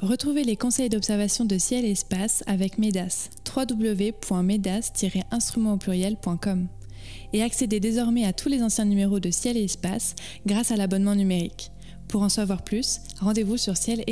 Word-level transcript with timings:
Retrouvez 0.00 0.44
les 0.44 0.56
conseils 0.56 0.88
d'observation 0.88 1.44
de 1.44 1.58
ciel 1.58 1.84
et 1.84 1.90
espace 1.90 2.44
avec 2.46 2.78
MEDAS, 2.78 3.30
www.medas-instrument 3.56 5.72
au 5.72 5.76
pluriel.com. 5.76 6.68
Et 7.32 7.42
accédez 7.42 7.80
désormais 7.80 8.24
à 8.24 8.32
tous 8.32 8.48
les 8.48 8.62
anciens 8.62 8.84
numéros 8.84 9.18
de 9.18 9.32
ciel 9.32 9.56
et 9.56 9.64
espace 9.64 10.14
grâce 10.46 10.70
à 10.70 10.76
l'abonnement 10.76 11.16
numérique. 11.16 11.72
Pour 12.06 12.22
en 12.22 12.28
savoir 12.28 12.62
plus, 12.62 13.00
rendez-vous 13.20 13.56
sur 13.56 13.76
ciel 13.76 14.04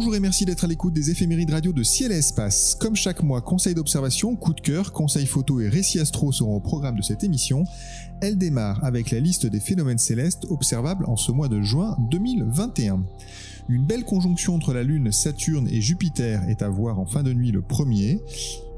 Bonjour 0.00 0.16
et 0.16 0.20
merci 0.20 0.46
d'être 0.46 0.64
à 0.64 0.66
l'écoute 0.66 0.94
des 0.94 1.10
éphémérides 1.10 1.50
radio 1.50 1.74
de 1.74 1.82
Ciel 1.82 2.10
et 2.10 2.16
Espace. 2.16 2.74
Comme 2.74 2.96
chaque 2.96 3.22
mois, 3.22 3.42
conseils 3.42 3.74
d'observation, 3.74 4.34
coup 4.34 4.54
de 4.54 4.60
cœur, 4.62 4.94
conseils 4.94 5.26
photo 5.26 5.60
et 5.60 5.68
récits 5.68 6.00
astro 6.00 6.32
seront 6.32 6.56
au 6.56 6.60
programme 6.60 6.96
de 6.96 7.02
cette 7.02 7.22
émission. 7.22 7.64
Elle 8.22 8.38
démarre 8.38 8.82
avec 8.82 9.10
la 9.10 9.20
liste 9.20 9.44
des 9.44 9.60
phénomènes 9.60 9.98
célestes 9.98 10.46
observables 10.48 11.04
en 11.04 11.16
ce 11.16 11.32
mois 11.32 11.48
de 11.48 11.60
juin 11.60 11.98
2021. 12.10 13.04
Une 13.68 13.84
belle 13.84 14.06
conjonction 14.06 14.54
entre 14.54 14.72
la 14.72 14.84
Lune, 14.84 15.12
Saturne 15.12 15.68
et 15.70 15.82
Jupiter 15.82 16.48
est 16.48 16.62
à 16.62 16.70
voir 16.70 16.98
en 16.98 17.04
fin 17.04 17.22
de 17.22 17.34
nuit 17.34 17.52
le 17.52 17.60
1er. 17.60 18.22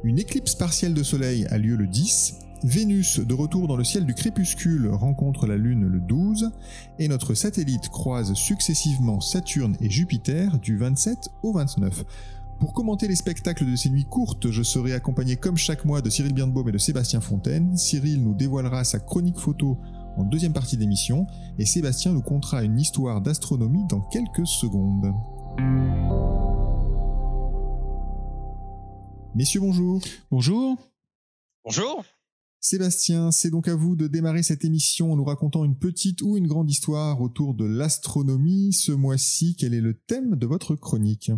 Une 0.03 0.19
éclipse 0.19 0.57
partielle 0.57 0.93
de 0.93 1.05
Soleil 1.05 1.47
a 1.51 1.57
lieu 1.57 1.77
le 1.77 1.87
10 1.87 2.35
Vénus, 2.65 3.19
de 3.19 3.35
retour 3.35 3.67
dans 3.67 3.77
le 3.77 3.83
ciel 3.83 4.07
du 4.07 4.15
crépuscule, 4.15 4.89
rencontre 4.89 5.49
la 5.49 5.57
Lune 5.57 5.87
le 5.87 5.99
12, 5.99 6.53
et 7.01 7.09
notre 7.09 7.35
satellite 7.35 7.89
croise 7.89 8.35
successivement 8.35 9.21
Saturne 9.21 9.77
et 9.81 9.91
Jupiter 9.91 10.59
du 10.61 10.77
27 10.77 11.29
au 11.43 11.53
29. 11.53 12.05
Pour 12.61 12.73
commenter 12.73 13.09
les 13.09 13.17
spectacles 13.17 13.69
de 13.69 13.75
ces 13.75 13.91
nuits 13.91 14.05
courtes, 14.05 14.53
je 14.53 14.63
serai 14.63 14.93
accompagné 14.93 15.35
comme 15.35 15.57
chaque 15.57 15.85
mois 15.85 16.03
de 16.03 16.09
Cyril 16.09 16.35
Birnbaum 16.35 16.69
et 16.69 16.73
de 16.73 16.79
Sébastien 16.79 17.21
Fontaine. 17.21 17.77
Cyril 17.77 18.23
nous 18.23 18.35
dévoilera 18.35 18.85
sa 18.85 19.01
chronique 19.01 19.39
photo 19.39 19.79
en 20.17 20.23
deuxième 20.23 20.53
partie 20.53 20.77
d'émission, 20.77 21.27
et 21.59 21.67
Sébastien 21.67 22.13
nous 22.13 22.23
contera 22.23 22.63
une 22.63 22.79
histoire 22.79 23.21
d'astronomie 23.21 23.87
dans 23.89 24.03
quelques 24.03 24.47
secondes. 24.47 25.13
Messieurs, 29.35 29.61
bonjour. 29.61 30.01
Bonjour. 30.31 30.77
Bonjour. 31.65 32.05
Sébastien, 32.65 33.33
c'est 33.33 33.51
donc 33.51 33.67
à 33.67 33.75
vous 33.75 33.97
de 33.97 34.07
démarrer 34.07 34.45
cette 34.45 34.65
émission 34.65 35.13
en 35.13 35.17
nous 35.17 35.25
racontant 35.25 35.65
une 35.65 35.75
petite 35.75 36.23
ou 36.23 36.37
une 36.37 36.47
grande 36.47 36.71
histoire 36.71 37.21
autour 37.21 37.55
de 37.55 37.65
l'astronomie. 37.65 38.73
Ce 38.73 38.93
mois-ci, 38.93 39.57
quel 39.59 39.75
est 39.75 39.81
le 39.81 39.95
thème 39.95 40.37
de 40.37 40.47
votre 40.47 40.77
chronique? 40.77 41.33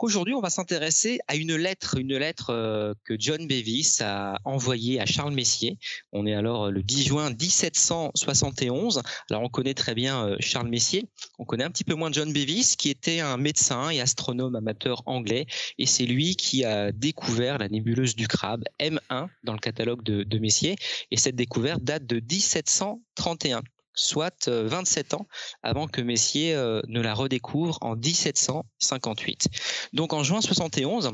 Aujourd'hui, 0.00 0.34
on 0.34 0.40
va 0.40 0.50
s'intéresser 0.50 1.18
à 1.28 1.36
une 1.36 1.54
lettre, 1.54 1.96
une 1.98 2.16
lettre 2.16 2.50
euh, 2.50 2.94
que 3.04 3.14
John 3.18 3.46
Bevis 3.46 3.98
a 4.00 4.38
envoyée 4.44 5.00
à 5.00 5.06
Charles 5.06 5.32
Messier. 5.32 5.78
On 6.12 6.26
est 6.26 6.34
alors 6.34 6.66
euh, 6.66 6.70
le 6.70 6.82
10 6.82 7.04
juin 7.04 7.30
1771. 7.30 9.02
Alors 9.30 9.42
on 9.42 9.48
connaît 9.48 9.74
très 9.74 9.94
bien 9.94 10.26
euh, 10.26 10.36
Charles 10.40 10.68
Messier. 10.68 11.06
On 11.38 11.44
connaît 11.44 11.64
un 11.64 11.70
petit 11.70 11.84
peu 11.84 11.94
moins 11.94 12.10
John 12.12 12.32
Bevis, 12.32 12.76
qui 12.76 12.90
était 12.90 13.20
un 13.20 13.36
médecin 13.36 13.90
et 13.90 14.00
astronome 14.00 14.54
amateur 14.54 15.02
anglais. 15.06 15.46
Et 15.78 15.86
c'est 15.86 16.06
lui 16.06 16.36
qui 16.36 16.64
a 16.64 16.92
découvert 16.92 17.58
la 17.58 17.68
nébuleuse 17.68 18.16
du 18.16 18.28
crabe 18.28 18.64
M1 18.80 19.28
dans 19.44 19.52
le 19.52 19.58
catalogue 19.58 20.02
de, 20.02 20.22
de 20.22 20.38
Messier. 20.38 20.76
Et 21.10 21.16
cette 21.16 21.36
découverte 21.36 21.82
date 21.82 22.06
de 22.06 22.16
1731 22.16 23.62
soit 24.00 24.48
27 24.48 25.12
euh, 25.12 25.16
ans 25.16 25.26
avant 25.62 25.86
que 25.86 26.00
Messier 26.00 26.54
euh, 26.54 26.80
ne 26.88 27.00
la 27.00 27.14
redécouvre 27.14 27.78
en 27.82 27.96
1758. 27.96 29.48
Donc 29.92 30.12
en 30.12 30.22
juin 30.22 30.40
71, 30.40 31.12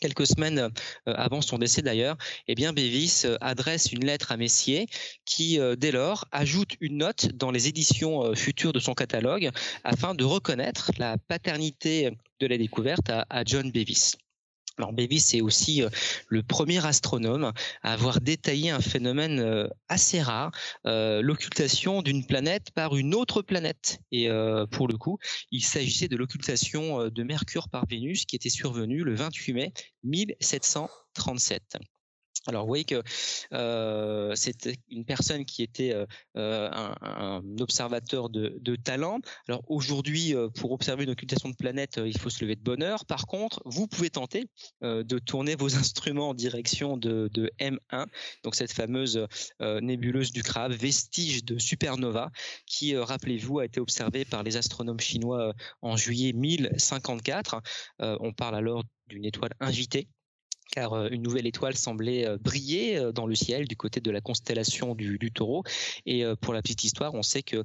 quelques 0.00 0.26
semaines 0.26 0.58
euh, 0.58 0.68
avant 1.06 1.40
son 1.40 1.58
décès 1.58 1.82
d'ailleurs, 1.82 2.16
eh 2.48 2.54
Bévis 2.54 3.24
adresse 3.40 3.92
une 3.92 4.04
lettre 4.04 4.32
à 4.32 4.36
Messier 4.36 4.86
qui, 5.24 5.58
dès 5.78 5.92
lors, 5.92 6.26
ajoute 6.32 6.72
une 6.80 6.98
note 6.98 7.28
dans 7.34 7.50
les 7.50 7.68
éditions 7.68 8.34
futures 8.34 8.72
de 8.72 8.80
son 8.80 8.94
catalogue 8.94 9.50
afin 9.84 10.14
de 10.14 10.24
reconnaître 10.24 10.90
la 10.98 11.16
paternité 11.18 12.10
de 12.40 12.46
la 12.46 12.58
découverte 12.58 13.08
à, 13.08 13.44
John 13.44 13.70
Bevis. 13.70 14.16
Alors 14.78 14.92
Bevis 14.92 15.34
est 15.34 15.40
aussi 15.40 15.82
euh, 15.82 15.88
le 16.28 16.42
premier 16.42 16.84
astronome 16.84 17.52
à 17.82 17.92
avoir 17.92 18.20
détaillé 18.20 18.70
un 18.70 18.80
phénomène 18.80 19.40
euh, 19.40 19.68
assez 19.88 20.20
rare, 20.20 20.50
euh, 20.86 21.22
l'occultation 21.22 22.02
d'une 22.02 22.26
planète 22.26 22.70
par 22.72 22.96
une 22.96 23.14
autre 23.14 23.42
planète. 23.42 24.00
Et 24.12 24.28
pour 24.70 24.88
le 24.88 24.96
coup, 24.96 25.18
il 25.50 25.62
s'agissait 25.62 26.08
de 26.08 26.16
l'occultation 26.16 27.08
de 27.08 27.22
Mercure 27.22 27.68
par 27.68 27.86
Vénus 27.86 28.24
qui 28.24 28.36
était 28.36 28.48
survenue 28.48 29.02
le 29.02 29.14
28 29.14 29.52
mai 29.52 29.72
1737. 30.04 31.76
Alors 32.48 32.62
vous 32.62 32.68
voyez 32.68 32.84
que 32.84 33.02
euh, 33.52 34.34
c'était 34.34 34.76
une 34.90 35.04
personne 35.04 35.44
qui 35.44 35.62
était 35.62 35.94
un, 36.34 37.42
observateur 37.60 38.28
de, 38.30 38.76
talent. 38.76 39.20
Alors 39.48 39.62
aujourd'hui, 39.68 40.34
pour 40.56 40.72
observer 40.72 41.04
une 41.04 41.10
occultation 41.10 41.48
de 41.48 41.56
planète, 41.56 42.00
il 42.04 42.18
faut 42.18 42.30
se 42.30 42.44
lever 42.44 42.56
de 42.56 42.62
bonne 42.62 42.82
heure. 42.82 43.04
Par 43.06 43.26
contre, 43.26 43.62
vous 43.64 43.86
pouvez 43.86 44.10
tenter 44.10 44.48
de 44.82 45.18
tourner 45.18 45.56
vos 45.56 45.76
instruments 45.76 46.30
en 46.30 46.34
direction 46.34 46.96
de, 46.96 47.28
de 47.32 47.50
M1, 47.58 48.06
donc 48.44 48.54
cette 48.54 48.72
fameuse 48.72 49.26
nébuleuse 49.60 50.32
du 50.32 50.42
crabe, 50.42 50.72
vestige 50.72 51.44
de 51.44 51.58
supernova, 51.58 52.30
qui, 52.66 52.96
rappelez-vous, 52.96 53.60
a 53.60 53.64
été 53.64 53.80
observée 53.80 54.24
par 54.24 54.42
les 54.42 54.56
astronomes 54.56 55.00
chinois 55.00 55.54
en 55.82 55.96
juillet 55.96 56.32
1054. 56.32 57.60
on 57.98 58.32
parle 58.32 58.56
alors 58.56 58.84
d'une 59.08 59.24
étoile 59.24 59.52
invitée 59.60 60.08
car 60.70 60.92
euh, 60.92 61.08
une 61.10 61.22
nouvelle 61.22 61.46
étoile 61.46 61.76
semblait 61.76 62.26
euh, 62.26 62.38
briller 62.38 62.96
euh, 62.96 63.12
dans 63.12 63.26
le 63.26 63.34
ciel 63.34 63.66
du 63.66 63.76
côté 63.76 64.00
de 64.00 64.10
la 64.10 64.20
constellation 64.20 64.94
du, 64.94 65.18
taureau. 65.32 65.64
Et 66.06 66.24
pour 66.40 66.54
la 66.54 66.62
petite 66.62 66.84
histoire, 66.84 67.14
on 67.14 67.22
sait 67.22 67.42
que 67.42 67.64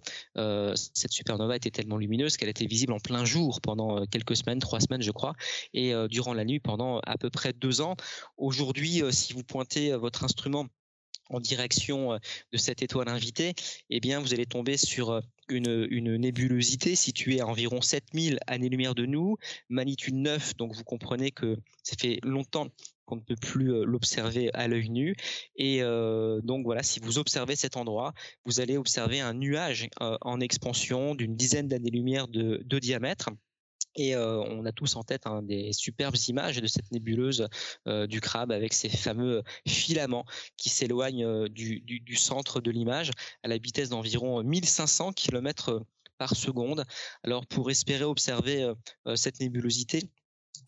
cette 0.76 1.12
supernova 1.12 1.56
était 1.56 1.70
tellement 1.70 1.98
lumineuse 1.98 2.38
qu'elle 2.38 2.50
était 2.50 2.66
visible 2.66 2.94
en 2.94 3.00
plein 3.00 3.24
jour 3.24 3.62
pendant 3.62 4.06
quelques 4.06 4.36
semaines, 4.36 4.60
trois 4.60 4.80
semaines 4.80 5.02
je 5.02 5.12
crois, 5.12 5.34
et 5.74 5.94
durant 6.10 6.34
la 6.34 6.44
nuit 6.44 6.60
pendant 6.60 7.00
à 7.06 7.18
peu 7.18 7.30
près 7.30 7.54
deux 7.54 7.82
ans. 7.82 7.96
Aujourd'hui, 8.38 9.02
si 9.12 9.34
vous 9.34 9.44
pointez 9.44 9.96
votre 9.96 10.24
instrument 10.24 10.68
en 11.30 11.40
direction 11.40 12.20
de 12.52 12.58
cette 12.58 12.82
étoile 12.82 13.10
invitée, 13.10 13.54
eh 13.90 14.00
bien, 14.00 14.20
vous 14.20 14.34
allez 14.34 14.46
tomber 14.46 14.78
sur 14.78 15.22
une, 15.50 15.88
une 15.90 16.18
nébulosité 16.18 16.96
située 16.96 17.42
à 17.42 17.48
environ 17.48 17.82
7000 17.82 18.40
années-lumière 18.48 18.96
de 18.96 19.06
nous, 19.06 19.38
magnitude 19.70 20.16
9, 20.16 20.58
donc 20.58 20.74
vous 20.74 20.84
comprenez 20.84 21.32
que 21.32 21.58
ça 21.84 21.96
fait 22.00 22.20
longtemps 22.24 22.68
qu'on 23.06 23.18
ne 23.18 23.22
peut 23.22 23.36
plus 23.36 23.74
euh, 23.74 23.84
l'observer 23.84 24.52
à 24.54 24.68
l'œil 24.68 24.90
nu. 24.90 25.16
Et 25.56 25.84
euh, 25.84 26.40
donc 26.42 26.64
voilà, 26.64 26.82
si 26.82 27.00
vous 27.02 27.18
observez 27.18 27.56
cet 27.56 27.76
endroit, 27.76 28.14
vous 28.46 28.62
allez 28.62 28.78
observer 28.78 29.20
un 29.20 29.34
nuage 29.34 29.90
euh, 30.02 30.18
en 30.22 30.40
expansion 30.40 31.14
d'une 31.14 31.36
dizaine 31.36 31.68
d'années-lumière 31.68 32.28
de 32.30 32.80
diamètre. 32.80 33.30
Et 33.96 34.16
on 34.16 34.66
a 34.66 34.72
tous 34.72 34.96
en 34.96 35.04
tête 35.04 35.28
hein, 35.28 35.42
des 35.42 35.74
superbes 35.74 36.16
images 36.28 36.62
de 36.62 36.68
cette 36.68 36.92
nébuleuse 36.92 37.48
du 38.08 38.22
crabe 38.22 38.52
avec 38.52 38.74
ces 38.74 38.90
fameux 38.90 39.44
filaments 39.68 40.26
qui 40.58 40.70
s'éloignent 40.70 41.48
du, 41.50 41.82
du, 41.82 42.00
du, 42.00 42.16
centre 42.16 42.62
de 42.62 42.72
l'image 42.72 43.12
à 43.44 43.48
la 43.48 43.58
vitesse 43.58 43.90
d'environ 43.90 44.44
1500 44.44 45.14
km 45.14 45.84
par 46.18 46.36
seconde. 46.36 46.86
Alors 47.24 47.46
pour 47.46 47.70
espérer 47.70 48.04
observer 48.04 48.72
cette 49.16 49.40
nébulosité, 49.40 50.10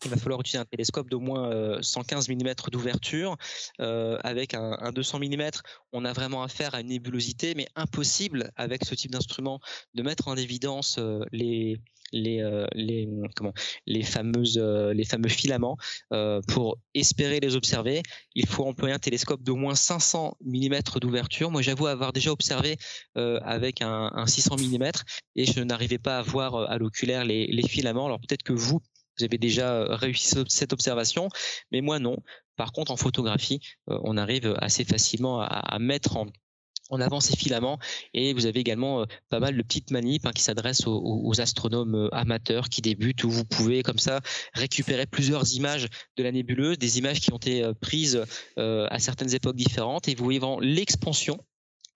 il 0.04 0.10
va 0.10 0.16
falloir 0.16 0.40
utiliser 0.40 0.58
un 0.58 0.64
télescope 0.64 1.08
d'au 1.08 1.20
moins 1.20 1.80
115 1.80 2.28
mm 2.28 2.54
d'ouverture. 2.70 3.36
avec 3.78 4.54
un, 4.54 4.76
un, 4.80 4.92
200 4.92 5.20
mm, 5.20 5.50
on 5.92 6.04
a 6.04 6.12
vraiment 6.12 6.42
affaire 6.42 6.74
à 6.74 6.80
une 6.80 6.88
nébulosité, 6.88 7.54
mais 7.54 7.66
impossible 7.74 8.50
avec 8.56 8.84
ce 8.84 8.94
type 8.94 9.12
d'instrument 9.12 9.60
de 9.94 10.02
mettre 10.02 10.28
en 10.28 10.36
évidence 10.36 10.98
les, 11.32 11.80
les, 12.14 12.40
euh, 12.40 12.66
les, 12.72 13.08
comment, 13.34 13.52
les, 13.86 14.02
fameuses, 14.02 14.58
euh, 14.58 14.94
les 14.94 15.04
fameux 15.04 15.28
filaments. 15.28 15.76
Euh, 16.12 16.40
pour 16.48 16.78
espérer 16.94 17.40
les 17.40 17.56
observer, 17.56 18.02
il 18.34 18.46
faut 18.46 18.64
employer 18.64 18.94
un 18.94 18.98
télescope 18.98 19.42
d'au 19.42 19.56
moins 19.56 19.74
500 19.74 20.36
mm 20.44 20.80
d'ouverture. 21.00 21.50
Moi, 21.50 21.62
j'avoue 21.62 21.86
avoir 21.86 22.12
déjà 22.12 22.30
observé 22.30 22.76
avec 23.14 23.82
un, 23.82 24.10
un, 24.14 24.26
600 24.26 24.56
mm 24.56 24.90
et 25.36 25.44
je 25.44 25.60
n'arrivais 25.60 25.98
pas 25.98 26.18
à 26.18 26.22
voir 26.22 26.54
à 26.70 26.78
l'oculaire 26.78 27.24
les, 27.24 27.46
les 27.46 27.68
filaments. 27.68 28.06
Alors 28.06 28.20
peut-être 28.20 28.42
que 28.42 28.52
vous, 28.52 28.80
vous 29.18 29.24
avez 29.24 29.38
déjà 29.38 29.84
réussi 29.96 30.36
cette 30.48 30.72
observation, 30.72 31.28
mais 31.72 31.80
moi 31.80 31.98
non. 31.98 32.18
Par 32.56 32.72
contre, 32.72 32.92
en 32.92 32.96
photographie, 32.96 33.60
on 33.86 34.16
arrive 34.16 34.54
assez 34.60 34.84
facilement 34.84 35.40
à, 35.40 35.78
mettre 35.80 36.16
en, 36.16 37.00
avant 37.00 37.18
ces 37.18 37.36
filaments 37.36 37.80
et 38.12 38.32
vous 38.32 38.46
avez 38.46 38.60
également 38.60 39.06
pas 39.28 39.40
mal 39.40 39.56
de 39.56 39.62
petites 39.62 39.90
manips 39.90 40.24
hein, 40.24 40.32
qui 40.32 40.42
s'adressent 40.42 40.86
aux, 40.86 41.40
astronomes 41.40 42.08
amateurs 42.12 42.68
qui 42.68 42.80
débutent 42.80 43.24
où 43.24 43.30
vous 43.30 43.44
pouvez 43.44 43.82
comme 43.82 43.98
ça 43.98 44.20
récupérer 44.52 45.06
plusieurs 45.06 45.52
images 45.54 45.88
de 46.16 46.22
la 46.22 46.30
nébuleuse, 46.30 46.78
des 46.78 46.98
images 46.98 47.20
qui 47.20 47.32
ont 47.32 47.38
été 47.38 47.68
prises 47.80 48.24
à 48.56 48.98
certaines 49.00 49.34
époques 49.34 49.56
différentes 49.56 50.06
et 50.06 50.14
vous 50.14 50.24
voyez 50.24 50.40
l'expansion 50.60 51.40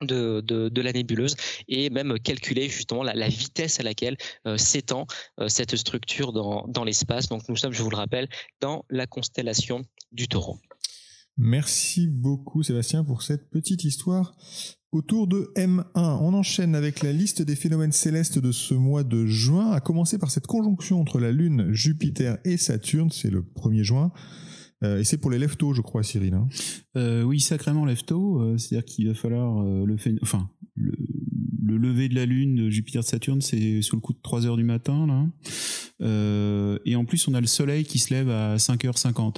de, 0.00 0.40
de, 0.40 0.80
la 0.82 0.92
nébuleuse 0.92 1.36
et 1.68 1.90
même 1.90 2.18
calculer 2.18 2.68
justement 2.68 3.02
la, 3.02 3.28
vitesse 3.28 3.80
à 3.80 3.82
laquelle 3.82 4.16
s'étend 4.56 5.06
cette 5.48 5.76
structure 5.76 6.32
dans, 6.32 6.66
dans 6.68 6.84
l'espace. 6.84 7.28
Donc 7.28 7.48
nous 7.48 7.56
sommes, 7.56 7.72
je 7.72 7.82
vous 7.82 7.90
le 7.90 7.96
rappelle, 7.96 8.28
dans 8.60 8.84
la 8.90 9.06
constellation 9.06 9.82
du 10.12 10.28
taureau. 10.28 10.58
Merci 11.36 12.08
beaucoup 12.08 12.64
Sébastien 12.64 13.04
pour 13.04 13.22
cette 13.22 13.48
petite 13.48 13.84
histoire 13.84 14.34
autour 14.90 15.28
de 15.28 15.52
M1. 15.56 15.84
On 15.94 16.34
enchaîne 16.34 16.74
avec 16.74 17.02
la 17.02 17.12
liste 17.12 17.42
des 17.42 17.54
phénomènes 17.54 17.92
célestes 17.92 18.40
de 18.40 18.50
ce 18.50 18.74
mois 18.74 19.04
de 19.04 19.26
juin, 19.26 19.70
à 19.70 19.80
commencer 19.80 20.18
par 20.18 20.30
cette 20.30 20.46
conjonction 20.46 21.00
entre 21.00 21.20
la 21.20 21.30
Lune, 21.30 21.72
Jupiter 21.72 22.38
et 22.44 22.56
Saturne, 22.56 23.10
c'est 23.10 23.30
le 23.30 23.42
1er 23.42 23.82
juin. 23.82 24.10
Euh, 24.84 24.98
et 24.98 25.04
c'est 25.04 25.18
pour 25.18 25.30
les 25.30 25.38
leftos, 25.38 25.74
je 25.74 25.82
crois, 25.82 26.02
Cyril. 26.02 26.34
Hein. 26.34 26.48
Euh, 26.96 27.22
oui, 27.22 27.40
sacrément 27.40 27.84
lefto. 27.84 28.40
Euh, 28.40 28.58
c'est-à-dire 28.58 28.84
qu'il 28.84 29.08
va 29.08 29.14
falloir 29.14 29.62
le, 29.62 29.96
enfin, 30.22 30.48
le, 30.76 30.92
le 31.68 31.76
lever 31.76 32.08
de 32.08 32.14
la 32.14 32.26
Lune 32.26 32.56
de 32.56 32.70
Jupiter-Saturne, 32.70 33.40
c'est 33.42 33.82
sous 33.82 33.96
le 33.96 34.00
coup 34.00 34.12
de 34.12 34.18
3 34.22 34.46
heures 34.46 34.56
du 34.56 34.64
matin. 34.64 35.06
Là. 35.06 35.26
Euh, 36.00 36.78
et 36.84 36.96
en 36.96 37.04
plus, 37.04 37.26
on 37.28 37.34
a 37.34 37.40
le 37.40 37.46
Soleil 37.46 37.84
qui 37.84 37.98
se 37.98 38.14
lève 38.14 38.30
à 38.30 38.56
5h50. 38.56 39.36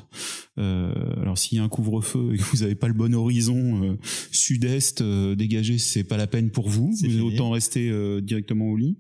Euh, 0.59 0.93
alors, 1.21 1.39
s'il 1.39 1.57
y 1.57 1.61
a 1.61 1.65
un 1.65 1.69
couvre-feu 1.69 2.33
et 2.35 2.37
que 2.37 2.43
vous 2.43 2.59
n'avez 2.59 2.75
pas 2.75 2.89
le 2.89 2.95
bon 2.95 3.15
horizon 3.15 3.83
euh, 3.83 3.97
sud-est 4.31 5.01
euh, 5.01 5.35
dégagé, 5.35 5.79
c'est 5.79 6.05
pas 6.05 6.17
la 6.17 6.27
peine 6.27 6.51
pour 6.51 6.69
vous. 6.69 6.93
Vous 7.03 7.21
autant 7.23 7.51
rester 7.51 7.89
euh, 7.89 8.21
directement 8.21 8.67
au 8.67 8.77
lit. 8.77 8.97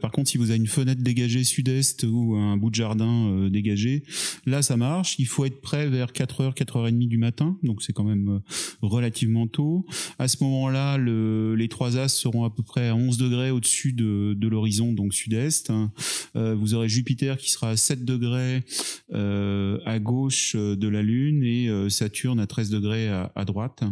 par 0.00 0.12
contre, 0.12 0.30
si 0.30 0.38
vous 0.38 0.50
avez 0.50 0.58
une 0.58 0.66
fenêtre 0.66 1.02
dégagée 1.02 1.44
sud-est 1.44 2.04
ou 2.04 2.36
un 2.36 2.56
bout 2.56 2.70
de 2.70 2.74
jardin 2.74 3.48
dégagé, 3.50 4.04
là, 4.46 4.62
ça 4.62 4.76
marche. 4.76 5.18
Il 5.18 5.26
faut 5.26 5.44
être 5.44 5.60
prêt 5.60 5.88
vers 5.88 6.12
4h, 6.12 6.54
4h30 6.54 7.08
du 7.08 7.18
matin. 7.18 7.56
Donc, 7.62 7.82
c'est 7.82 7.92
quand 7.92 8.04
même 8.04 8.40
relativement 8.80 9.46
tôt. 9.46 9.84
À 10.18 10.28
ce 10.28 10.42
moment-là, 10.44 10.98
le, 10.98 11.54
les 11.56 11.68
trois 11.68 11.96
as 11.98 12.08
seront 12.08 12.44
à 12.46 12.50
peu 12.50 12.62
près 12.62 12.88
à 12.88 12.96
11 12.96 13.18
degrés 13.18 13.50
au-dessus 13.50 13.92
de, 13.92 14.36
l'horizon, 14.46 14.92
donc 14.92 15.12
sud-est. 15.12 15.72
Euh, 16.36 16.54
vous 16.54 16.74
aurez 16.74 16.88
Jupiter 16.88 17.36
qui 17.36 17.50
sera 17.50 17.70
à 17.70 17.76
7 17.76 18.04
degrés 18.04 18.64
euh, 19.12 19.78
à 19.84 19.98
gauche 19.98 20.54
euh, 20.56 20.76
de 20.76 20.88
la 20.88 21.02
Lune 21.02 21.42
et 21.42 21.68
Saturne 21.90 22.40
à 22.40 22.46
13 22.46 22.70
degrés 22.70 23.08
à, 23.08 23.32
à 23.34 23.44
droite. 23.44 23.82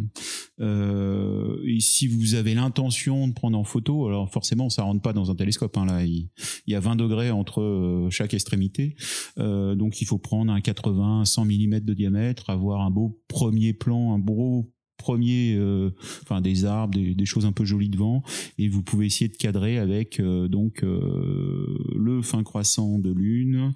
et 0.59 1.79
si 1.79 2.07
vous 2.07 2.35
avez 2.35 2.55
l'intention 2.55 3.27
de 3.27 3.33
prendre 3.33 3.57
en 3.57 3.63
photo, 3.63 4.07
alors 4.07 4.31
forcément 4.31 4.69
ça 4.69 4.83
rentre 4.83 5.01
pas 5.01 5.13
dans 5.13 5.31
un 5.31 5.35
télescope. 5.35 5.77
Hein, 5.77 5.85
là, 5.85 6.05
il, 6.05 6.29
il, 6.67 6.71
y 6.71 6.75
a 6.75 6.79
20 6.79 6.95
degrés 6.95 7.31
entre 7.31 8.07
chaque 8.09 8.33
extrémité, 8.33 8.95
donc 9.37 10.01
il 10.01 10.05
faut 10.05 10.17
prendre 10.17 10.51
un 10.51 10.61
80, 10.61 11.25
100 11.25 11.45
mm 11.45 11.79
de 11.81 11.93
diamètre, 11.93 12.49
avoir 12.49 12.81
un 12.81 12.89
beau 12.89 13.21
premier 13.27 13.73
plan, 13.73 14.13
un 14.13 14.19
beau 14.19 14.71
premier, 15.05 15.53
euh, 15.55 15.91
enfin 16.23 16.41
des 16.41 16.65
arbres, 16.65 16.97
des, 16.97 17.25
choses 17.25 17.45
un 17.45 17.51
peu 17.51 17.63
jolies 17.63 17.89
devant, 17.89 18.23
et 18.57 18.69
vous 18.69 18.81
pouvez 18.81 19.05
essayer 19.05 19.27
de 19.27 19.37
cadrer 19.37 19.77
avec 19.77 20.19
euh, 20.19 20.47
donc 20.47 20.83
euh, 20.83 21.77
le 21.95 22.23
fin 22.23 22.41
croissant 22.41 22.97
de 22.97 23.11
Lune, 23.11 23.73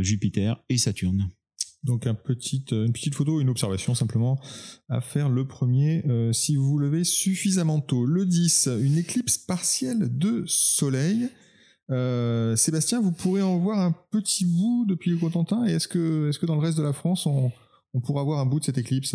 Jupiter 0.00 0.60
et 0.68 0.76
Saturne. 0.76 1.28
Donc 1.84 2.08
un 2.08 2.16
une 2.16 2.92
petite 2.92 3.14
photo, 3.14 3.40
une 3.40 3.48
observation 3.48 3.94
simplement 3.94 4.40
à 4.88 5.00
faire 5.00 5.28
le 5.28 5.46
premier 5.46 6.02
si 6.32 6.56
vous 6.56 6.66
vous 6.66 6.78
levez 6.78 7.04
suffisamment 7.04 7.80
tôt. 7.80 8.06
Le 8.06 8.24
10, 8.24 8.70
une 8.80 8.96
éclipse 8.96 9.36
partielle 9.38 10.08
de 10.18 10.44
soleil. 10.46 11.28
Sébastien, 12.56 13.00
vous 13.00 13.12
pourrez 13.12 13.42
en 13.42 13.58
voir 13.58 13.78
un 13.80 13.94
petit 14.10 14.46
bout 14.46 14.86
depuis 14.88 15.10
le 15.10 15.18
Cotentin 15.18 15.66
et 15.66 15.72
est-ce 15.72 15.86
que, 15.86 16.30
est 16.30 16.38
que 16.38 16.46
dans 16.46 16.56
le 16.56 16.62
reste 16.62 16.78
de 16.78 16.82
la 16.82 16.94
France 16.94 17.26
on, 17.26 17.52
on 17.92 18.00
pourra 18.00 18.24
voir 18.24 18.40
un 18.40 18.46
bout 18.46 18.60
de 18.60 18.64
cette 18.64 18.78
éclipse? 18.78 19.14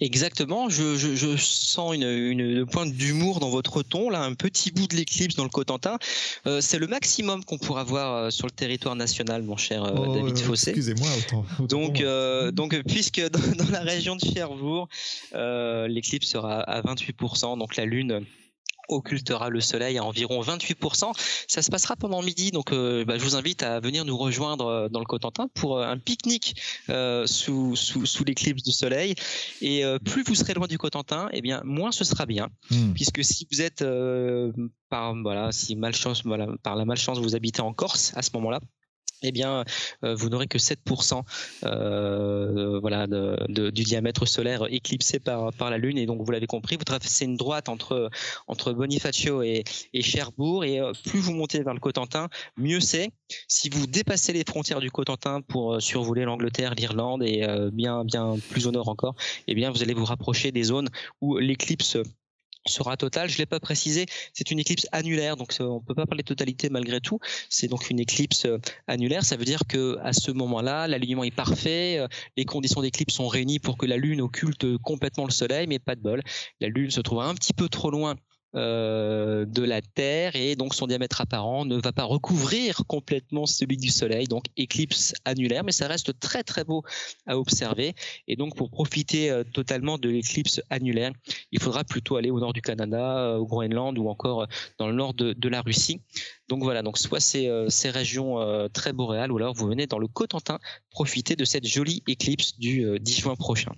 Exactement, 0.00 0.68
je, 0.68 0.96
je, 0.96 1.36
sens 1.36 1.94
une, 1.94 2.02
une 2.02 2.66
pointe 2.66 2.92
d'humour 2.92 3.40
dans 3.40 3.50
votre 3.50 3.82
ton, 3.82 4.10
là, 4.10 4.22
un 4.22 4.34
petit 4.34 4.70
bout 4.70 4.86
de 4.86 4.96
l'éclipse 4.96 5.36
dans 5.36 5.44
le 5.44 5.50
Cotentin. 5.50 5.98
Euh, 6.46 6.60
c'est 6.60 6.78
le 6.78 6.86
maximum 6.86 7.44
qu'on 7.44 7.58
pourra 7.58 7.84
voir 7.84 8.14
euh, 8.14 8.30
sur 8.30 8.46
le 8.46 8.52
territoire 8.52 8.96
national, 8.96 9.42
mon 9.42 9.56
cher 9.56 9.84
euh, 9.84 9.94
oh, 9.96 10.14
David 10.14 10.38
Fossé. 10.38 10.70
Excusez-moi, 10.70 11.08
autant, 11.18 11.66
Donc, 11.66 12.02
donc, 12.52 12.82
puisque 12.86 13.20
dans, 13.20 13.40
dans, 13.64 13.70
la 13.70 13.80
région 13.80 14.16
de 14.16 14.20
Cherbourg, 14.24 14.88
l'éclipse 15.32 16.28
sera 16.28 16.60
à 16.60 16.82
28%, 16.82 17.58
donc 17.58 17.76
la 17.76 17.84
Lune 17.84 18.24
occultera 18.88 19.50
le 19.50 19.60
soleil 19.60 19.98
à 19.98 20.04
environ 20.04 20.40
28%. 20.40 21.12
Ça 21.48 21.62
se 21.62 21.70
passera 21.70 21.96
pendant 21.96 22.22
midi, 22.22 22.50
donc 22.50 22.72
euh, 22.72 23.04
bah, 23.04 23.18
je 23.18 23.24
vous 23.24 23.36
invite 23.36 23.62
à 23.62 23.80
venir 23.80 24.04
nous 24.04 24.16
rejoindre 24.16 24.66
euh, 24.66 24.88
dans 24.88 25.00
le 25.00 25.06
Cotentin 25.06 25.48
pour 25.54 25.78
euh, 25.78 25.86
un 25.86 25.98
pique-nique 25.98 26.60
sous, 27.26 27.76
sous, 27.76 28.24
l'éclipse 28.24 28.62
du 28.62 28.72
soleil. 28.72 29.14
Et 29.60 29.82
plus 30.04 30.22
vous 30.24 30.34
serez 30.34 30.54
loin 30.54 30.66
du 30.66 30.78
Cotentin, 30.78 31.28
eh 31.32 31.40
bien 31.40 31.60
moins 31.64 31.92
ce 31.92 32.04
sera 32.04 32.26
bien, 32.26 32.48
hmm. 32.70 32.92
puisque 32.92 33.24
si 33.24 33.46
vous 33.50 33.60
êtes 33.60 33.84
par 34.88 35.14
voilà, 35.22 35.52
si 35.52 35.76
malchance, 35.76 36.22
voilà, 36.24 36.46
par 36.62 36.76
la 36.76 36.84
malchance 36.84 37.18
vous 37.18 37.34
habitez 37.34 37.60
en 37.60 37.72
Corse 37.72 38.12
à 38.16 38.22
ce 38.22 38.30
moment-là, 38.34 38.60
eh 39.24 39.32
bien, 39.32 39.64
euh, 40.04 40.14
vous 40.14 40.28
n'aurez 40.28 40.46
que 40.46 40.58
7% 40.58 41.22
euh, 41.64 42.78
voilà, 42.80 43.06
de, 43.06 43.70
du 43.70 43.82
diamètre 43.82 44.26
solaire 44.26 44.66
éclipsé 44.70 45.18
par, 45.18 45.52
par 45.52 45.70
la 45.70 45.78
Lune. 45.78 45.98
Et 45.98 46.06
donc, 46.06 46.22
vous 46.22 46.30
l'avez 46.30 46.46
compris, 46.46 46.76
vous 46.76 46.84
tracez 46.84 47.24
une 47.24 47.36
droite 47.36 47.68
entre, 47.68 48.10
entre 48.46 48.72
Bonifacio 48.72 49.42
et, 49.42 49.64
et 49.92 50.02
Cherbourg. 50.02 50.64
Et 50.64 50.80
euh, 50.80 50.92
plus 51.06 51.20
vous 51.20 51.34
montez 51.34 51.62
vers 51.62 51.74
le 51.74 51.80
Cotentin, 51.80 52.28
mieux 52.56 52.80
c'est. 52.80 53.10
Si 53.48 53.68
vous 53.68 53.86
dépassez 53.86 54.32
les 54.32 54.44
frontières 54.46 54.80
du 54.80 54.90
Cotentin 54.90 55.40
pour 55.40 55.80
survoler 55.80 56.24
l'Angleterre, 56.24 56.74
l'Irlande 56.74 57.22
et 57.22 57.46
bien, 57.72 58.04
bien 58.04 58.36
plus 58.50 58.66
au 58.66 58.70
nord 58.70 58.88
encore, 58.88 59.14
eh 59.48 59.54
bien, 59.54 59.70
vous 59.70 59.82
allez 59.82 59.94
vous 59.94 60.04
rapprocher 60.04 60.52
des 60.52 60.64
zones 60.64 60.88
où 61.20 61.38
l'éclipse 61.38 61.96
sera 62.66 62.96
total. 62.96 63.28
Je 63.28 63.38
l'ai 63.38 63.46
pas 63.46 63.60
précisé, 63.60 64.06
c'est 64.32 64.50
une 64.50 64.58
éclipse 64.58 64.86
annulaire, 64.92 65.36
donc 65.36 65.54
on 65.60 65.80
peut 65.80 65.94
pas 65.94 66.06
parler 66.06 66.22
de 66.22 66.28
totalité 66.28 66.68
malgré 66.70 67.00
tout. 67.00 67.18
C'est 67.48 67.68
donc 67.68 67.90
une 67.90 68.00
éclipse 68.00 68.46
euh, 68.46 68.58
annulaire. 68.86 69.24
Ça 69.24 69.36
veut 69.36 69.44
dire 69.44 69.60
que 69.68 69.98
à 70.02 70.12
ce 70.12 70.30
moment-là, 70.30 70.88
l'alignement 70.88 71.24
est 71.24 71.34
parfait, 71.34 71.98
euh, 71.98 72.08
les 72.36 72.44
conditions 72.44 72.82
d'éclipse 72.82 73.14
sont 73.14 73.28
réunies 73.28 73.58
pour 73.58 73.76
que 73.76 73.86
la 73.86 73.96
Lune 73.96 74.20
occulte 74.20 74.78
complètement 74.78 75.24
le 75.24 75.30
Soleil, 75.30 75.66
mais 75.66 75.78
pas 75.78 75.94
de 75.94 76.00
bol. 76.00 76.22
La 76.60 76.68
Lune 76.68 76.90
se 76.90 77.00
trouve 77.00 77.20
un 77.20 77.34
petit 77.34 77.52
peu 77.52 77.68
trop 77.68 77.90
loin 77.90 78.16
euh, 78.56 79.44
de 79.46 79.62
la 79.62 79.82
Terre 79.82 80.36
et 80.36 80.54
donc 80.54 80.74
son 80.74 80.86
diamètre 80.86 81.20
apparent 81.20 81.64
ne 81.64 81.76
va 81.76 81.92
pas 81.92 82.04
recouvrir 82.04 82.82
complètement 82.86 83.46
celui 83.46 83.76
du 83.76 83.88
Soleil, 83.88 84.28
donc 84.28 84.44
éclipse 84.56 85.12
annulaire, 85.24 85.64
mais 85.64 85.72
ça 85.72 85.88
reste 85.88 86.18
très 86.20 86.44
très 86.44 86.62
beau 86.62 86.84
à 87.26 87.36
observer. 87.36 87.94
Et 88.28 88.36
donc 88.36 88.54
pour 88.56 88.70
profiter 88.70 89.30
euh, 89.30 89.42
totalement 89.42 89.98
de 89.98 90.08
l'éclipse 90.08 90.62
annulaire, 90.70 91.10
il 91.50 91.60
faudra 91.60 91.82
plutôt 91.82 92.16
aller 92.16 92.30
au 92.30 92.38
nord 92.38 92.52
du 92.52 92.62
Canada, 92.62 93.18
euh, 93.18 93.38
au 93.38 93.46
Groenland 93.46 93.98
ou 93.98 94.08
encore 94.08 94.46
dans 94.78 94.86
le 94.86 94.94
nord 94.94 95.14
de, 95.14 95.48
la 95.48 95.60
Russie. 95.60 96.00
Donc 96.48 96.62
voilà, 96.62 96.82
donc 96.82 96.96
soit 96.96 97.20
ces, 97.20 97.50
ces 97.68 97.90
régions 97.90 98.38
très 98.72 98.92
boréales 98.92 99.30
ou 99.30 99.36
alors 99.36 99.54
vous 99.54 99.66
venez 99.66 99.86
dans 99.86 99.98
le 99.98 100.08
Cotentin 100.08 100.58
profiter 100.90 101.36
de 101.36 101.44
cette 101.44 101.66
jolie 101.66 102.02
éclipse 102.06 102.58
du 102.58 102.98
10 103.00 103.20
juin 103.20 103.36
prochain. 103.36 103.72